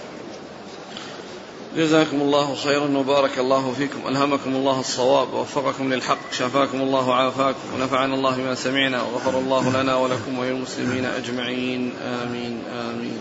[1.78, 8.16] جزاكم الله خيرا وبارك الله فيكم ألهمكم الله الصواب ووفقكم للحق شفاكم الله وعافاكم ونفعنا
[8.16, 11.93] الله بما سمعنا وغفر الله لنا ولكم وللمسلمين أجمعين.
[12.24, 13.18] آمين آمين.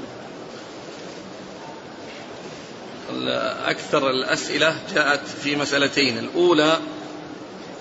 [3.65, 6.79] أكثر الأسئلة جاءت في مسألتين الأولى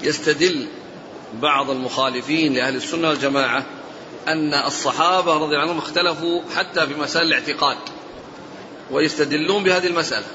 [0.01, 0.67] يستدل
[1.41, 3.63] بعض المخالفين لأهل السنة والجماعة
[4.27, 7.77] أن الصحابة رضي الله عنهم اختلفوا حتى في مسائل الاعتقاد
[8.91, 10.25] ويستدلون بهذه المسألة.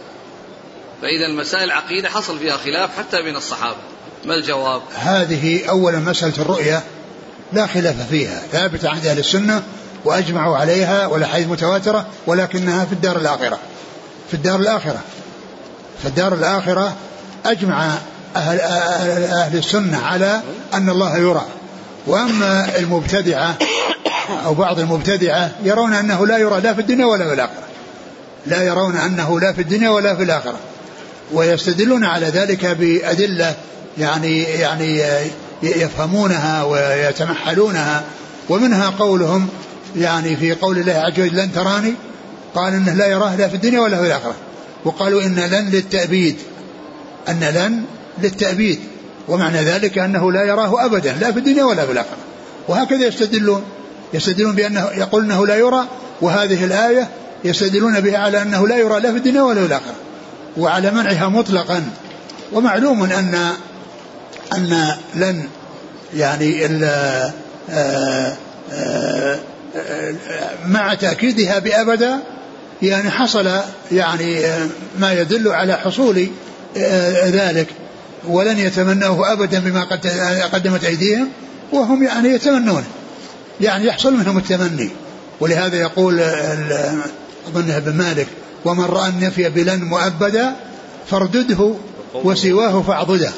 [1.03, 3.77] فإذا المسائل العقيدة حصل فيها خلاف حتى بين الصحابة.
[4.25, 6.83] ما الجواب؟ هذه أولا مسألة الرؤية
[7.53, 9.63] لا خلاف فيها ثابتة عند أهل السنة
[10.05, 13.59] وأجمعوا عليها والأحاديث متواترة ولكنها في الدار الآخرة.
[14.29, 15.01] في الدار الآخرة.
[16.03, 16.97] في الدار الآخرة
[17.47, 17.95] أجمع
[18.37, 20.41] أهل, أهل السنة على
[20.75, 21.45] أن الله يرى.
[22.07, 23.57] وأما المبتدعة
[24.45, 27.63] أو بعض المبتدعة يرون أنه لا يرى لا في الدنيا ولا في الآخرة.
[28.47, 30.59] لا يرون أنه لا في الدنيا ولا في الآخرة.
[31.33, 33.55] ويستدلون على ذلك بأدلة
[33.99, 35.03] يعني يعني
[35.63, 38.05] يفهمونها ويتمحلونها.
[38.49, 39.49] ومنها قولهم
[39.97, 41.95] يعني في قول الله عز وجل لن تراني.
[42.55, 44.35] قال إنه لا يراه لا في الدنيا ولا في الآخرة.
[44.85, 46.37] وقالوا إن لن للتأبيد.
[47.29, 47.85] أن لن
[48.23, 48.79] للتأبيد
[49.29, 52.17] ومعنى ذلك أنه لا يراه ابدا لا في الدنيا ولا في الآخرة.
[52.69, 53.65] وهكذا يستدلون
[54.15, 55.89] يستدلون بأنه يقول أنه لا يرى
[56.21, 57.09] وهذه الآية
[57.45, 59.95] يستدلون بها على أنه لا يرى لا في الدنيا ولا في الآخرة.
[60.57, 61.91] وعلى منعها مطلقا.
[62.53, 63.53] ومعلوم أن
[64.55, 65.49] أن لن
[66.15, 67.33] يعني آآ
[67.71, 68.37] آآ
[68.73, 69.39] آآ
[70.67, 72.19] مع تأكيدها بأبدا
[72.83, 73.51] يعني حصل
[73.93, 74.43] يعني
[74.99, 76.29] ما يدل على حصول
[77.27, 77.67] ذلك.
[78.27, 80.07] ولن يتمنوه أبدا بما قد
[80.53, 81.29] قدمت أيديهم
[81.73, 82.85] وهم يعني يتمنون
[83.61, 84.91] يعني يحصل منهم التمني.
[85.41, 86.21] ولهذا يقول
[87.49, 88.27] أظن ابن مالك
[88.65, 90.53] ومن رأى النفي بلن مؤبدا
[91.11, 91.75] فاردده
[92.15, 93.31] وسواه فاعضده.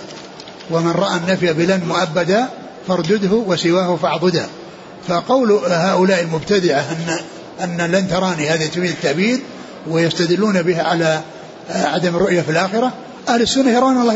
[0.70, 2.48] ومن رأى النفي بلن مؤبدا
[2.88, 4.46] فاردده وسواه فاعضده.
[5.08, 7.18] فقول هؤلاء المبتدعة أن
[7.64, 9.40] أن لن تراني هذه تفيد التأبيد
[9.88, 11.20] ويستدلون بها على
[11.70, 12.92] عدم الرؤية في الآخرة
[13.34, 14.14] أهل السنة يرون الله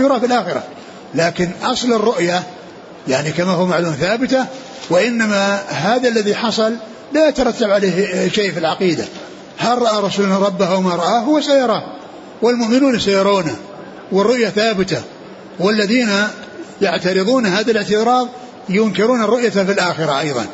[0.00, 0.62] يرى في الآخرة.
[1.14, 2.42] لكن أصل الرؤية
[3.08, 4.46] يعني كما هو معلوم ثابتة
[4.90, 6.72] وإنما هذا الذي حصل
[7.12, 9.04] لا يترتب عليه شيء في العقيدة.
[9.58, 11.82] هل رأى رسولنا ربه وما رآه؟ هو سيراه.
[12.42, 13.56] والمؤمنون سيرونه.
[14.12, 15.02] والرؤية ثابتة.
[15.58, 16.10] والذين
[16.82, 18.28] يعترضون هذا الاعتراض
[18.68, 20.46] ينكرون الرؤية في الآخرة أيضا.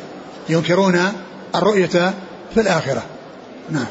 [0.49, 1.11] ينكرون
[1.55, 2.13] الرؤية
[2.53, 3.03] في الآخرة.
[3.69, 3.87] نعم.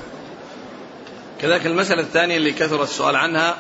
[1.43, 3.57] كذلك المسألة الثانية اللي كثر السؤال عنها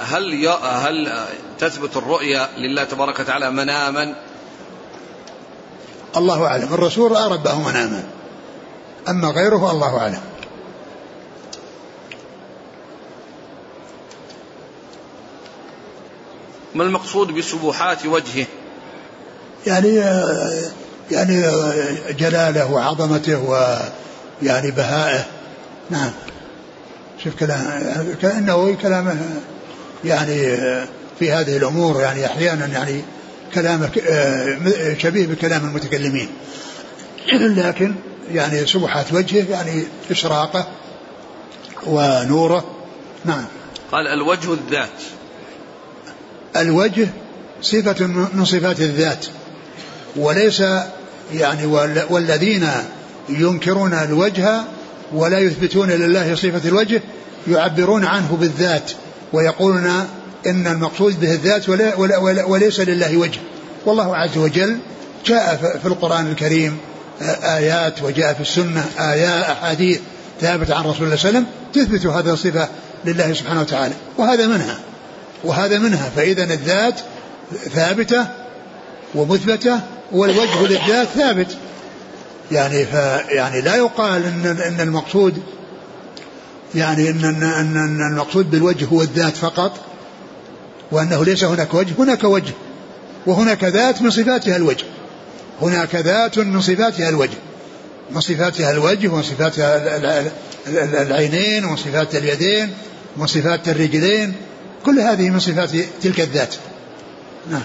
[0.00, 1.26] هل هل
[1.58, 4.14] تثبت الرؤيا لله تبارك وتعالى مناما؟
[6.16, 8.04] الله أعلم، الرسول راى ربه مناما.
[9.08, 10.20] أما غيره الله أعلم.
[16.74, 18.46] ما المقصود بسبحات وجهه؟
[19.66, 19.94] يعني
[21.10, 21.42] يعني
[22.10, 23.38] جلاله وعظمته
[24.42, 25.26] ويعني بهائه
[25.90, 26.10] نعم
[27.24, 29.16] شوف كلام كأنه كلامه
[30.04, 30.56] يعني
[31.18, 33.02] في هذه الأمور يعني أحيانا يعني
[33.54, 33.90] كلامه
[34.98, 36.28] شبيه بكلام المتكلمين.
[37.62, 37.94] لكن
[38.32, 40.66] يعني سبحات وجهه يعني إشراقه
[41.86, 42.64] ونوره.
[43.24, 43.44] نعم.
[43.92, 44.88] قال الوجه الذات.
[46.56, 47.08] الوجه
[47.62, 49.26] صفة من صفات الذات.
[50.16, 50.62] وليس
[51.32, 51.66] يعني
[52.10, 52.68] والذين
[53.28, 54.62] ينكرون الوجه
[55.14, 57.02] ولا يثبتون لله صفة الوجه
[57.48, 58.92] يعبرون عنه بالذات
[59.32, 59.86] ويقولون
[60.46, 63.40] إن المقصود به الذات ولا ولا ولا وليس لله وجه.
[63.86, 64.78] والله عز وجل
[65.26, 66.78] جاء في القرآن الكريم
[67.42, 70.00] آيات وجاء في السنة آيات أحاديث
[70.40, 72.68] ثابتة عن رسول الله صلى الله عليه وسلم تثبت هذه الصفة
[73.04, 73.94] لله سبحانه وتعالى.
[74.18, 74.78] وهذا منها
[75.44, 76.10] وهذا منها.
[76.16, 76.94] فإذا الذات
[77.74, 78.26] ثابتة
[79.14, 79.80] ومثبتة
[80.12, 81.56] والوجه للذات ثابت.
[82.52, 82.94] يعني ف
[83.28, 85.42] يعني لا يقال إن إن المقصود
[86.74, 89.72] يعني إن إن ان, إن المقصود بالوجه هو الذات فقط
[90.92, 92.52] وأنه ليس هناك وجه هناك وجه
[93.26, 94.84] وهناك ذات من صفاتها الوجه
[95.62, 97.36] هناك ذات من صفاتها الوجه
[98.10, 100.32] من صفاتها الوجه ومن صفاتها
[101.02, 102.74] العينين ومن صفات اليدين
[103.16, 104.34] ومن صفات الرجلين
[104.86, 105.70] كل هذه من صفات
[106.02, 106.54] تلك الذات.
[107.50, 107.62] نعم.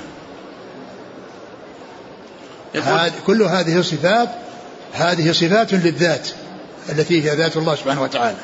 [3.28, 4.30] كل هذه الصفات
[4.96, 6.30] هذه صفات للذات
[6.90, 8.38] التي هي ذات الله سبحانه وتعالى.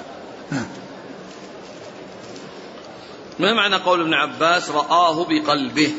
[3.40, 5.92] ما معنى قول ابن عباس رآه بقلبه؟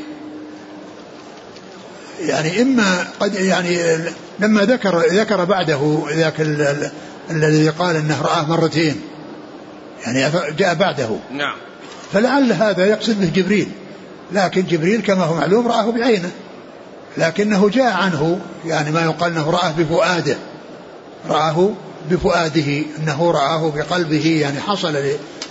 [2.20, 3.98] يعني إما قد يعني
[4.38, 6.40] لما ذكر ذكر بعده ذاك
[7.30, 9.00] الذي قال أنه رآه مرتين.
[10.07, 11.16] يعني جاء بعده.
[11.30, 11.57] نعم.
[12.12, 13.68] فلعل هذا يقصد به جبريل.
[14.32, 16.30] لكن جبريل كما هو معلوم رآه بعينه.
[17.17, 20.37] لكنه جاء عنه يعني ما يقال إنه رآه بفؤاده.
[21.29, 21.71] رآه
[22.11, 24.97] بفؤاده إنه رآه بقلبه يعني حصل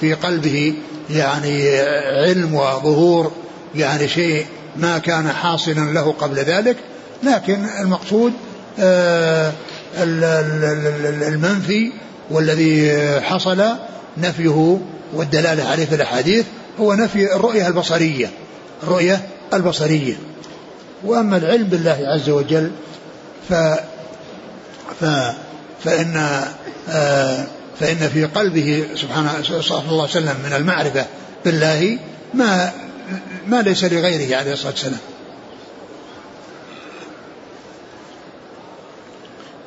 [0.01, 0.73] في قلبه
[1.09, 1.79] يعني
[2.25, 3.31] علم وظهور
[3.75, 4.45] يعني شيء
[4.75, 6.77] ما كان حاصلا له قبل ذلك.
[7.23, 8.33] لكن المقصود
[8.79, 9.51] آه،
[11.27, 11.91] المنفي
[12.31, 13.63] والذي حصل
[14.17, 14.77] نفيه
[15.13, 16.45] والدلالة عليه في الأحاديث
[16.79, 18.29] هو نفي الرؤية البصرية.
[18.83, 19.21] الرؤية
[19.53, 20.30] البصرية.
[21.03, 22.71] وأما العلم بالله عز وجل
[23.49, 23.53] ف,
[24.99, 25.05] ف
[25.83, 26.17] فإن
[26.89, 27.47] آه،
[27.79, 31.05] فإن في قلبه سبحانه صلى الله عليه وسلم من المعرفة
[31.45, 31.99] بالله
[32.33, 32.71] ما
[33.47, 34.99] ما ليس لغيره عليه الصلاة والسلام.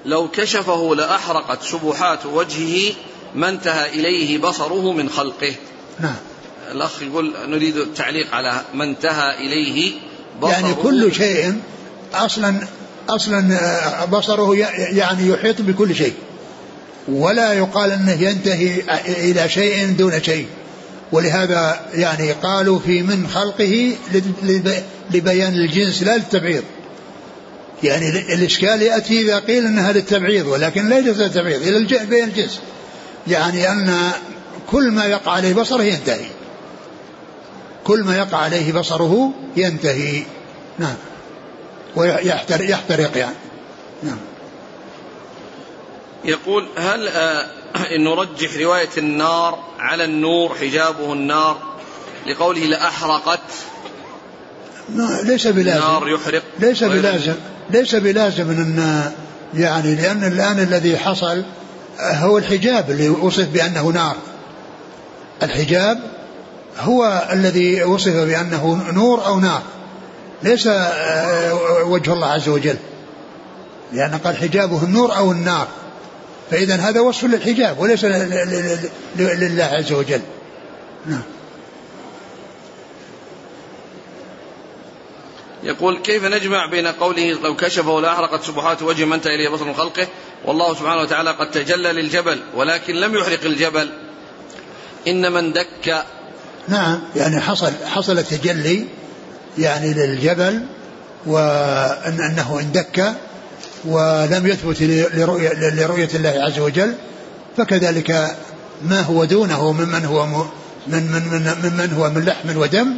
[0.04, 2.94] لو كشفه لأحرقت سبحات وجهه
[3.34, 5.54] ما انتهى إليه بصره من خلقه.
[6.00, 6.16] نعم.
[6.72, 9.92] الأخ يقول نريد التعليق على ما انتهى إليه
[10.42, 11.54] يعني كل شيء
[12.14, 12.54] أصلا
[13.08, 16.12] أصلا آه، بصره يعني يحيط بكل شيء.
[17.08, 20.46] ولا يقال أنه ينتهي إلى شيء دون شيء.
[21.12, 23.92] ولهذا يعني قالوا في من خلقه
[25.14, 26.62] لبيان الجنس لا للتبعيض.
[27.82, 32.60] يعني الإشكال يأتي إذا قيل أنها للتبعيض ولكن لا يجوز التبعيض إلى بيان الجنس.
[33.26, 34.10] يعني أن
[34.70, 36.26] كل ما يقع عليه بصره ينتهي.
[37.84, 40.22] كل ما يقع عليه بصره ينتهي.
[40.78, 40.94] نعم.
[41.96, 43.36] ويحترق يحترق يعني.
[44.02, 44.18] نعم.
[46.24, 47.46] يقول هل آه
[47.98, 51.58] نرجح رواية النار على النور حجابه النار
[52.26, 53.40] لقوله لأحرقت؟
[55.22, 55.78] ليس بلازم.
[55.78, 56.42] النار يحرق.
[56.58, 57.34] ليس بلازم.
[57.70, 59.12] ليس بلازم أن
[59.54, 61.44] يعني لأن الآن الذي حصل
[62.00, 64.16] هو الحجاب اللي وصف بأنه نار.
[65.42, 66.00] الحجاب
[66.78, 69.62] هو الذي وصف بأنه نور أو نار.
[70.42, 72.76] ليس آه، وجه الله عز وجل.
[73.92, 75.68] لأن قال حجابه النور أو النار.
[76.50, 78.04] فإذا هذا وصف للحجاب وليس
[79.16, 80.20] لله عز وجل.
[81.06, 81.22] نعم.
[85.62, 90.06] يقول كيف نجمع بين قوله لو كشفه لأحرقت سبحات وجه من إليه بصر خلقه؟
[90.44, 93.90] والله سبحانه وتعالى قد تجلى للجبل ولكن لم يحرق الجبل.
[95.08, 96.04] إن من دك
[96.68, 97.00] نعم.
[97.16, 98.86] يعني حصل حصل تجلي
[99.58, 100.62] يعني للجبل
[101.26, 103.14] وأن أنه اندك
[103.84, 104.82] ولم يثبت
[105.14, 106.94] لرؤية, لرؤية الله عز وجل
[107.56, 108.36] فكذلك
[108.82, 110.46] ما هو دونه ممن هو من
[110.86, 112.96] من من ممن هو من لحم ودم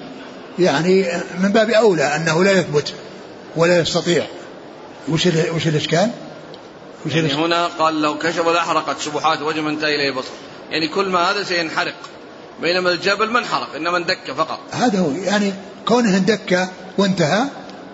[0.59, 1.07] يعني
[1.39, 2.93] من باب أولى أنه لا يثبت
[3.57, 4.27] ولا يستطيع.
[5.09, 6.11] وش وش الإشكال؟
[7.07, 10.33] وش يعني هنا قال لو كشف لاحرقت سبحات وجه من انتهى اليه بصر.
[10.71, 11.95] يعني كل ما هذا سينحرق
[12.63, 14.59] بينما الجبل ما انحرق إنما اندك فقط.
[14.73, 15.53] هذا هو يعني
[15.89, 17.45] كونه اندك وانتهى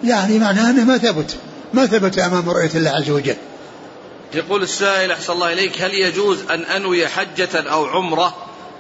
[0.05, 1.37] يعني معناه أنه ما ثبت
[1.75, 3.37] ما ثبت أمام رؤية الله عز وجل.
[4.35, 8.37] يقول السائل أحسن الله إليك هل يجوز أن أنوي حجة أو عمرة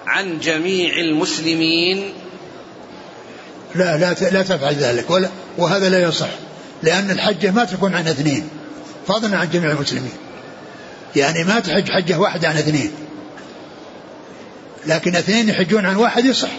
[0.07, 2.12] عن جميع المسلمين؟
[3.74, 5.28] لا لا لا تفعل ذلك ولا
[5.59, 6.28] وهذا لا يصح
[6.83, 8.49] لأن الحجة ما تكون عن اثنين
[9.09, 10.12] فضلا عن جميع المسلمين.
[11.16, 12.93] يعني ما تحج حجة واحدة عن اثنين.
[14.87, 16.51] لكن اثنين يحجون عن واحد يصح.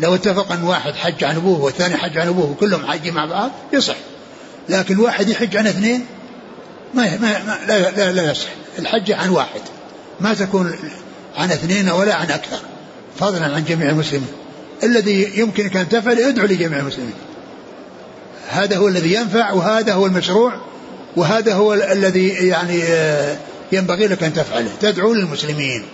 [0.00, 3.50] لو اتفق ان واحد حج عن ابوه والثاني حج عن ابوه وكلهم حج مع بعض
[3.72, 3.96] يصح.
[4.68, 6.06] لكن واحد يحج عن اثنين
[6.94, 8.48] ما, ما, ما لا, لا, لا يصح.
[8.78, 9.60] الحج عن واحد.
[10.20, 10.74] ما تكون
[11.36, 12.58] عن اثنين ولا عن أكثر.
[13.18, 14.28] فضلا عن جميع المسلمين.
[14.82, 17.14] الذي يمكنك أن تفعل ادعو لجميع المسلمين.
[18.48, 20.60] هذا هو الذي ينفع وهذا هو المشروع
[21.16, 23.36] وهذا هو الذي يعني آه،
[23.72, 24.70] ينبغي لك أن تفعله.
[24.80, 25.84] تدعو للمسلمين.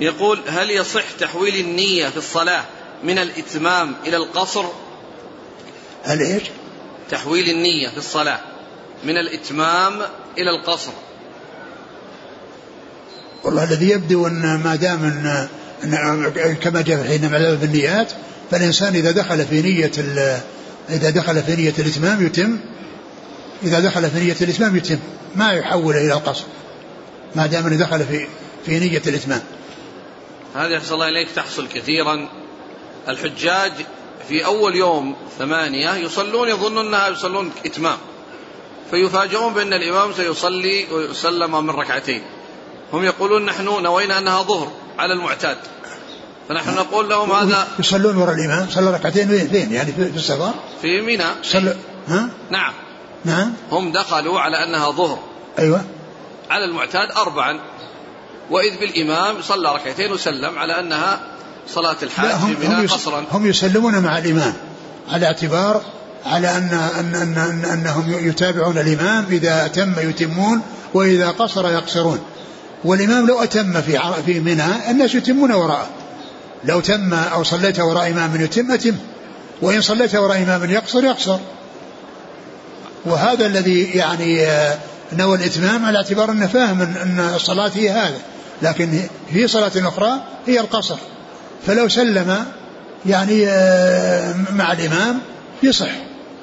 [0.00, 2.64] يقول هل يصح تحويل النية في الصلاة
[3.04, 4.64] من الإتمام إلى القصر؟
[6.04, 6.42] هل إيش؟
[7.10, 8.40] تحويل النية في الصلاة
[9.04, 9.92] من الإتمام
[10.38, 10.92] إلى القصر.
[13.44, 15.04] والله الذي يبدو أن ما دام
[15.84, 18.12] أن, كما جاء في حينما بالنيات
[18.50, 19.90] فالإنسان إذا دخل في نية
[20.90, 22.58] إذا دخل في نية الإتمام يتم.
[23.62, 24.98] إذا دخل في نية الإتمام يتم.
[25.36, 26.44] ما يحول إلى القصر.
[27.34, 28.26] ما دام أنه دخل في
[28.66, 29.42] في نية الإتمام.
[30.56, 32.28] هذه أحسن الله إليك تحصل كثيرا.
[33.08, 33.72] الحجاج
[34.28, 37.96] في أول يوم ثمانية يصلون يظنون أنها يصلون إتمام.
[38.90, 42.22] فيفاجئون بأن الإمام سيصلي ويسلم من ركعتين.
[42.92, 45.58] هم يقولون نحن نوينا أنها ظهر على المعتاد.
[46.48, 50.50] فنحن نقول لهم هذا يصلون وراء الإمام صلى ركعتين فين يعني في السفر.
[50.82, 51.74] في منى صل...
[52.08, 52.72] ها؟ نعم.
[53.24, 53.52] نعم.
[53.70, 55.18] هم دخلوا على أنها ظهر.
[55.58, 55.84] أيوة.
[56.50, 57.60] على المعتاد أربعا.
[58.50, 61.20] وإذ بالإمام صلى ركعتين وسلم على أنها
[61.68, 63.24] صلاة الحاج هم, هم, قصرا.
[63.32, 64.52] هم يسلمون مع الإمام
[65.12, 65.82] على اعتبار
[66.26, 66.68] على أن,
[66.98, 70.62] أن, أن, أن أنهم يتابعون الإمام إذا أتم يتمون
[70.94, 72.20] وإذا قصر يقصرون.
[72.84, 75.88] والإمام لو أتم في في منى الناس يتمون وراءه.
[76.64, 78.96] لو تم أو صليت وراء إمام يتم أتم.
[79.62, 81.38] وإن صليت وراء إمام يقصر يقصر.
[83.04, 84.78] وهذا الذي يعني آه،
[85.12, 88.18] نوى الإتمام على اعتبار أنه فاهم أن الصلاة هي هذا.
[88.62, 89.00] لكن
[89.32, 90.12] في صلاة أخرى
[90.46, 90.96] هي القصر.
[91.66, 92.46] فلو سلم
[93.06, 95.20] يعني آه، مع الإمام
[95.62, 95.90] يصح.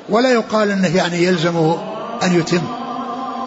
[0.09, 1.93] ولا يقال أنه يعني يلزمه
[2.24, 2.61] أن يتم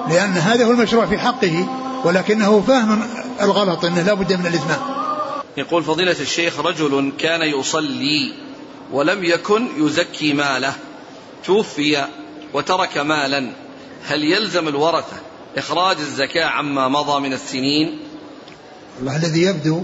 [0.08, 1.68] لأن هذا هو المشروع في حقه
[2.04, 3.02] ولكنه فاهم
[3.42, 4.80] الغلط أنه لا بد من الإتمام.
[5.56, 8.32] يقول فضيلة الشيخ رجل كان يصلي
[8.92, 10.72] ولم يكن يزكي ماله
[11.44, 12.06] توفي
[12.54, 13.52] وترك مالا
[14.06, 15.16] هل يلزم الورثة
[15.56, 17.98] إخراج الزكاة عما مضى من السنين؟
[18.99, 19.82] والله الذي يبدو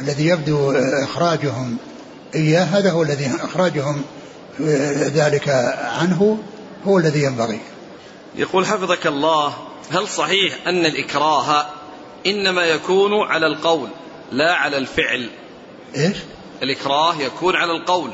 [0.00, 1.76] الذي يبدو إخراجهم
[2.34, 4.02] إياه هذا هو الذي إخراجهم
[5.14, 5.48] ذلك
[5.78, 6.38] عنه
[6.86, 7.60] هو الذي ينبغي.
[8.36, 9.54] يقول حفظك الله
[9.90, 11.66] هل صحيح أن الإكراه
[12.26, 13.88] إنما يكون على القول
[14.32, 15.30] لا على الفعل؟
[15.96, 16.16] إيش؟
[16.62, 18.10] الإكراه يكون على القول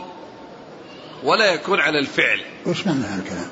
[1.25, 2.41] ولا يكون على الفعل.
[2.67, 3.51] وش معنى هذا الكلام؟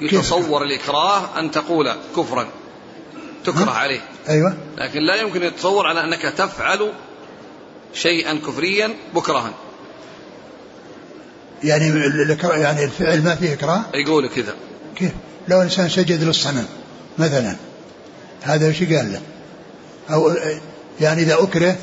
[0.00, 2.48] يتصور الإكراه أن تقول كفرا.
[3.44, 4.00] تكره عليه.
[4.28, 4.56] أيوة.
[4.78, 6.92] لكن لا يمكن يتصور على أنك تفعل
[7.94, 9.52] شيئا كفريا بكرها
[11.64, 11.86] يعني
[12.42, 14.54] يعني الفعل ما فيه إكراه؟ يقول كذا.
[14.96, 15.12] كيف؟
[15.48, 16.66] لو إنسان سجد للصنم
[17.18, 17.56] مثلا
[18.42, 19.20] هذا وش قال له؟
[20.10, 20.32] أو
[21.00, 21.76] يعني إذا أكره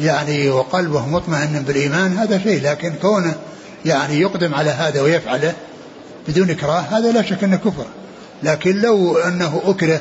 [0.00, 3.34] يعني وقلبه مطمئن بالإيمان هذا شيء لكن كونه
[3.86, 5.54] يعني يقدم على هذا ويفعله
[6.28, 7.86] بدون إكراه هذا لا شك أنه كفر.
[8.42, 10.00] لكن لو أنه أكره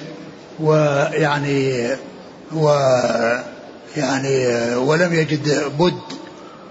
[0.60, 1.88] ويعني
[2.53, 2.70] و
[3.97, 6.01] يعني ولم يجد بد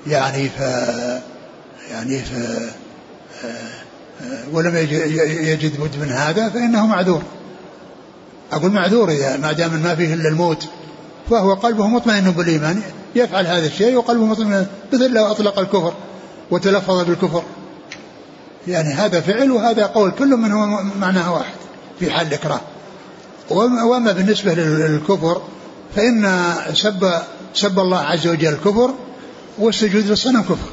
[0.07, 0.61] يعني ف
[1.91, 2.33] يعني ف
[4.53, 4.77] ولم
[5.41, 7.23] يجد بد من هذا فإنه معذور.
[8.53, 10.67] أقول معذور إذا ما دام ما فيه إلا الموت
[11.31, 12.83] فهو قلبه مطمئن بالإيمان
[13.15, 15.95] يفعل هذا الشيء وقلبه مطمئن مثل لو أطلق الكفر
[16.51, 17.43] وتلفظ بالكفر.
[18.69, 21.55] يعني هذا فعل وهذا قول كل منهما معناه واحد
[21.99, 22.61] في حال الإكراه.
[23.51, 25.43] وأما بالنسبة للكفر
[25.97, 27.23] فإن سب
[27.55, 28.95] سب الله عز وجل كفر
[29.59, 30.71] والسجود للصنم كفر.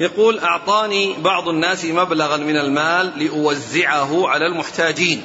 [0.00, 5.22] يقول أعطاني بعض الناس مبلغا من المال لأوزعه على المحتاجين.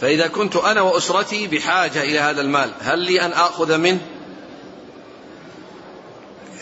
[0.00, 4.00] فإذا كنت أنا وأسرتي بحاجة إلى هذا المال هل لي أن آخذ منه؟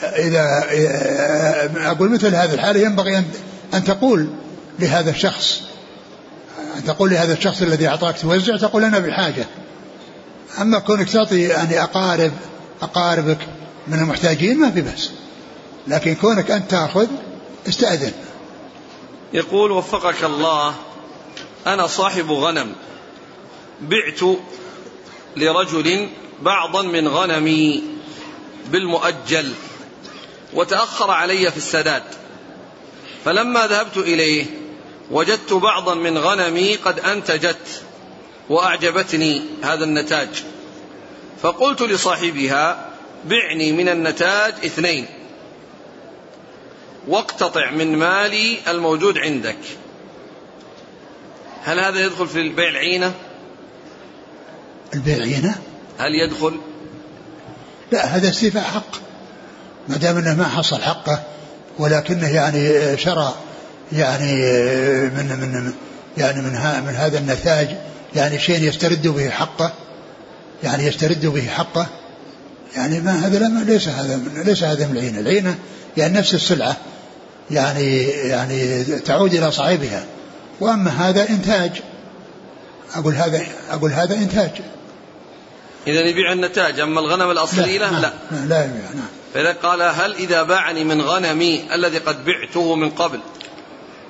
[0.02, 0.66] إذا
[1.76, 3.24] أقول مثل هذه الحالة ينبغي
[3.74, 4.28] أن تقول
[4.78, 5.62] لهذا الشخص
[6.76, 9.46] أن تقول لهذا الشخص الذي أعطاك توزع تقول أنا بحاجة.
[10.60, 12.32] أما كونك تعطي يعني أقارب
[12.82, 13.38] أقاربك
[13.86, 15.10] من المحتاجين ما في بس
[15.86, 17.06] لكن كونك أنت تأخذ
[17.68, 18.12] استأذن.
[19.32, 20.74] يقول وفقك الله
[21.66, 22.72] أنا صاحب غنم.
[23.80, 24.38] بعت
[25.36, 26.08] لرجل
[26.42, 27.82] بعضا من غنمي
[28.70, 29.52] بالمؤجل.
[30.54, 32.02] وتأخر علي في السداد.
[33.24, 34.46] فلما ذهبت إليه
[35.10, 37.82] وجدت بعضا من غنمي قد أنتجت
[38.48, 40.28] وأعجبتني هذا النتاج.
[41.42, 42.90] فقلت لصاحبها
[43.24, 45.06] بعني من النتاج اثنين.
[47.08, 49.58] واقتطع من مالي الموجود عندك.
[51.62, 53.14] هل هذا يدخل في البيع العينة؟
[54.94, 55.58] البيع عينة
[55.98, 56.60] هل يدخل؟
[57.92, 59.11] لا هذا استيفاء حق.
[59.88, 61.22] ما دام إنه ما حصل حقه
[61.78, 63.34] ولكنه يعني شرى
[63.92, 64.34] يعني
[65.08, 65.72] من من
[66.18, 66.52] يعني من,
[66.86, 67.68] من هذا النتاج
[68.14, 69.72] يعني شيء يسترد به حقه
[70.62, 71.86] يعني يسترد به حقه.
[72.76, 75.58] يعني ما هذا ليس هذا ليس هذا من العينة، العينة
[75.96, 76.76] يعني نفس السلعة
[77.50, 80.04] يعني يعني تعود إلى صاحبها.
[80.60, 81.70] وأما هذا إنتاج.
[82.94, 84.50] أقول هذا أقول هذا إنتاج.
[85.86, 88.12] إذا يبيع النتاج أما الغنم الاصلي لا لا, لا,
[88.46, 89.21] لا يبيع نعم.
[89.34, 93.20] فإذا قال هل إذا باعني من غنمي الذي قد بعته من قبل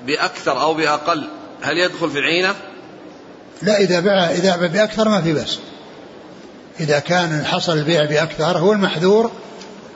[0.07, 1.29] بأكثر أو بأقل
[1.63, 2.55] هل يدخل في العينة؟
[3.63, 5.59] لا إذا باع إذا باع بأكثر ما في بس
[6.81, 9.31] إذا كان حصل البيع بأكثر هو المحذور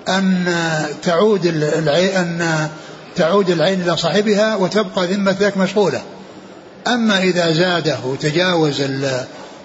[0.08, 0.54] أن
[1.02, 2.68] تعود العين أن
[3.16, 6.02] تعود العين إلى صاحبها وتبقى ذمة ذاك مشغولة
[6.86, 8.82] أما إذا زاده وتجاوز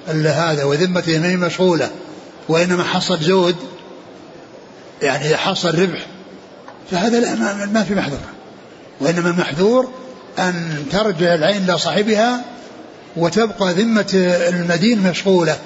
[0.08, 1.90] هذا وذمة يمين مشغولة
[2.50, 3.56] وإنما حصل زود
[5.02, 6.06] يعني حصل ربح
[6.92, 8.20] فهذا لا ما في محذور.
[9.02, 9.92] وإنما المحذور
[10.40, 12.46] أن ترجع العين إلى صاحبها
[13.16, 14.12] وتبقى ذمة
[14.50, 15.60] المدين مشغولة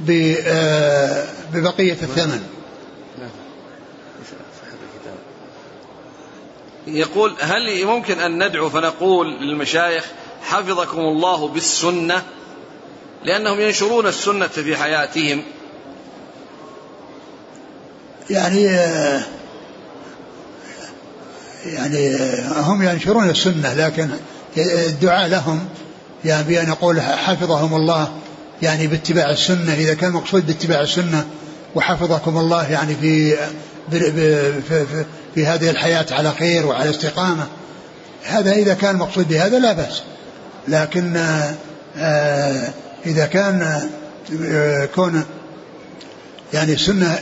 [0.00, 2.42] ببقية الثمن.
[6.86, 10.04] يقول هل ممكن أن ندعو فنقول للمشايخ
[10.42, 12.22] حفظكم الله بالسنة؟
[13.24, 15.42] لأنهم ينشرون السنة في حياتهم.
[18.30, 18.64] يعني
[21.66, 22.16] يعني
[22.56, 24.08] هم ينشرون السنة لكن
[24.56, 25.68] الدعاء لهم
[26.24, 28.12] يعني بأن نقول حفظهم الله
[28.62, 31.26] يعني باتباع السنة إذا كان مقصود باتباع السنة
[31.74, 33.36] وحفظكم الله يعني في
[33.90, 34.12] في,
[34.62, 35.04] في,
[35.34, 37.46] في هذه الحياة على خير وعلى استقامة.
[38.24, 40.02] هذا إذا كان مقصود بهذا لا بأس.
[40.68, 41.16] لكن
[41.98, 42.72] آه،
[43.06, 43.88] إذا كان
[44.42, 45.24] آه، كون
[46.54, 47.18] يعني السنة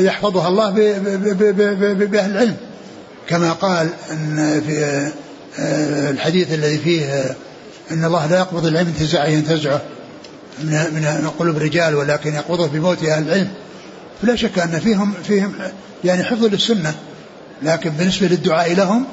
[0.00, 0.70] يحفظها الله
[1.94, 2.56] بأهل العلم.
[3.28, 5.10] كما قال إن في
[6.10, 7.36] الحديث الذي فيه
[7.90, 9.82] إن الله لا يقبض العلم انتزاعا ينتزعه
[10.62, 10.70] من
[11.22, 13.48] من قلوب الرجال ولكن يقبضه بموت أهل العلم.
[14.22, 15.54] فلا شك أن فيهم فيهم
[16.04, 16.94] يعني حفظ للسنة
[17.62, 19.06] لكن بالنسبة للدعاء لهم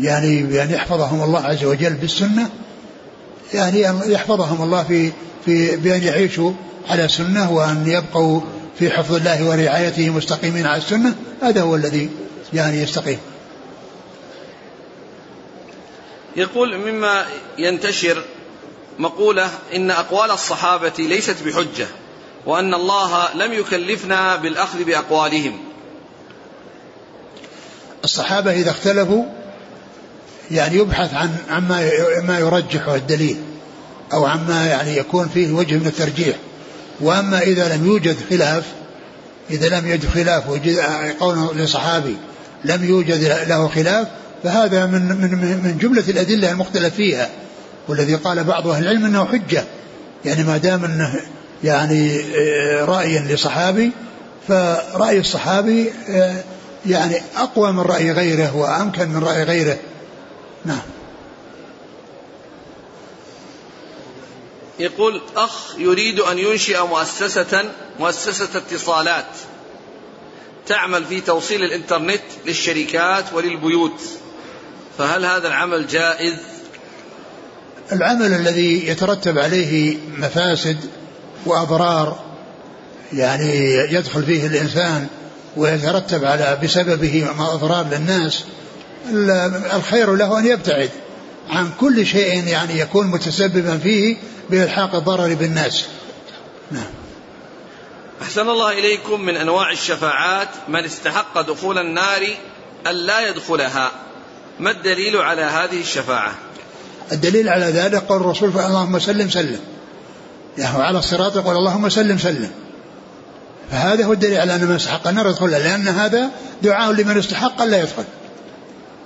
[0.00, 2.48] يعني بأن يحفظهم الله عز وجل بالسنة
[3.54, 3.80] يعني
[4.12, 5.12] يحفظهم الله في
[5.44, 6.52] في بأن يعيشوا
[6.88, 8.40] على سنة وأن يبقوا
[8.78, 12.10] في حفظ الله ورعايته مستقيمين على السنة هذا هو الذي
[12.52, 13.18] يعني يستقيم.
[16.36, 17.26] يقول مما
[17.58, 18.24] ينتشر
[18.98, 21.86] مقولة إن أقوال الصحابة ليست بحجة
[22.46, 25.58] وأن الله لم يكلفنا بالأخذ بأقوالهم.
[28.04, 29.24] الصحابة إذا اختلفوا
[30.50, 31.90] يعني يبحث عن عما
[32.22, 33.42] ما يرجحه الدليل
[34.12, 36.36] أو عما يعني يكون فيه وجه من الترجيح.
[37.00, 38.64] وأما إذا لم يوجد خلاف
[39.50, 40.78] إذا لم يوجد خلاف وجد
[41.20, 42.16] قول لصحابي
[42.64, 44.08] لم يوجد له خلاف
[44.42, 45.30] فهذا من من
[45.64, 47.28] من جملة الأدلة المختلف فيها
[47.88, 49.64] والذي قال بعض أهل العلم أنه حجة.
[50.24, 51.20] يعني ما دام أنه
[51.64, 53.90] يعني آه، رأي لصحابي
[54.48, 56.36] فرأي الصحابي آه،
[56.86, 59.76] يعني أقوى من رأي غيره وأمكن من رأي غيره.
[60.64, 60.82] نعم.
[64.78, 67.64] يقول أخ يريد أن ينشئ مؤسسة
[68.00, 69.26] مؤسسة اتصالات.
[70.66, 74.00] تعمل في توصيل الإنترنت للشركات وللبيوت.
[74.98, 76.34] فهل هذا العمل جائز؟
[77.92, 80.76] العمل الذي يترتب عليه مفاسد
[81.46, 82.26] وأضرار
[83.12, 85.06] يعني يدخل فيه الإنسان
[85.56, 88.44] ويترتب على بسببه أضرار للناس
[89.74, 90.90] الخير له أن يبتعد.
[91.50, 94.16] عن كل شيء يعني يكون متسببا فيه
[94.50, 95.84] بإلحاق الضرر بالناس.
[96.70, 96.90] نعم.
[98.22, 102.26] أحسن الله إليكم من أنواع الشفاعات من استحق دخول النار
[102.86, 103.90] أن لا يدخلها.
[104.60, 106.34] ما الدليل على هذه الشفاعة؟
[107.12, 109.60] الدليل على ذلك قول الرسول اللهم سلم سلم.
[110.58, 112.50] يعني على الصراط يقول اللهم سلم سلم.
[113.70, 116.30] فهذا هو الدليل على أن من استحق النار يدخلها لأن هذا
[116.62, 118.04] دعاء لمن استحق أن لا يدخل.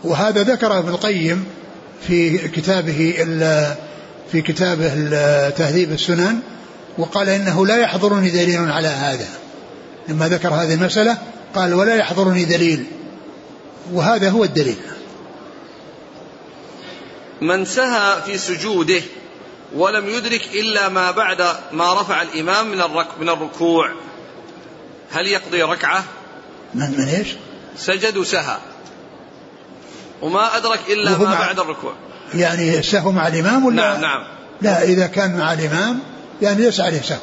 [0.05, 1.47] وهذا ذكره ابن القيم
[2.07, 3.15] في كتابه
[4.33, 4.89] في كتابه
[5.49, 6.41] تهذيب السنن
[6.99, 9.29] وقال إنه لا يحضرني دليل على هذا
[10.09, 11.19] لما ذكر هذه المسألة
[11.55, 12.87] قال ولا يحضرني دليل
[13.93, 14.79] وهذا هو الدليل
[17.41, 19.03] من سهى في سجوده
[19.75, 21.43] ولم يدرك إلا ما بعد
[21.73, 22.79] ما رفع الإمام من
[23.21, 23.91] من الركوع
[25.11, 26.05] هل يقضي ركعة؟
[26.75, 27.29] من من إيش؟
[27.77, 28.59] سجد وسهى
[30.23, 31.93] وما أدرك إلا ما بعد الركوع.
[32.35, 34.25] يعني السهو مع الإمام ولا نعم نعم.
[34.63, 36.01] لا إذا كان مع الإمام
[36.43, 37.19] يعني ليس عليه سهو.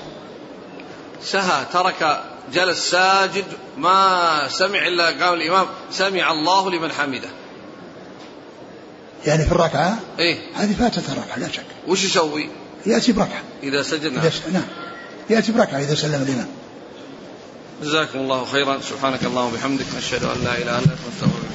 [1.23, 2.21] سهى ترك
[2.53, 3.45] جلس ساجد
[3.77, 7.29] ما سمع إلا قال الإمام سمع الله لمن حمده.
[9.25, 10.39] يعني في الركعة؟ إيه.
[10.55, 11.65] هذه فاتت الركعة لا شك.
[11.87, 12.49] وش يسوي؟
[12.85, 13.43] يأتي بركعة.
[13.63, 14.29] إذا سجد نعم.
[14.53, 14.63] نعم.
[15.29, 16.47] يأتي بركعة إذا سلم الإمام.
[17.83, 18.79] جزاكم الله خيرا.
[18.89, 21.46] سبحانك اللهم وبحمدك نشهد أن لا إله إلا أنت نستغفرك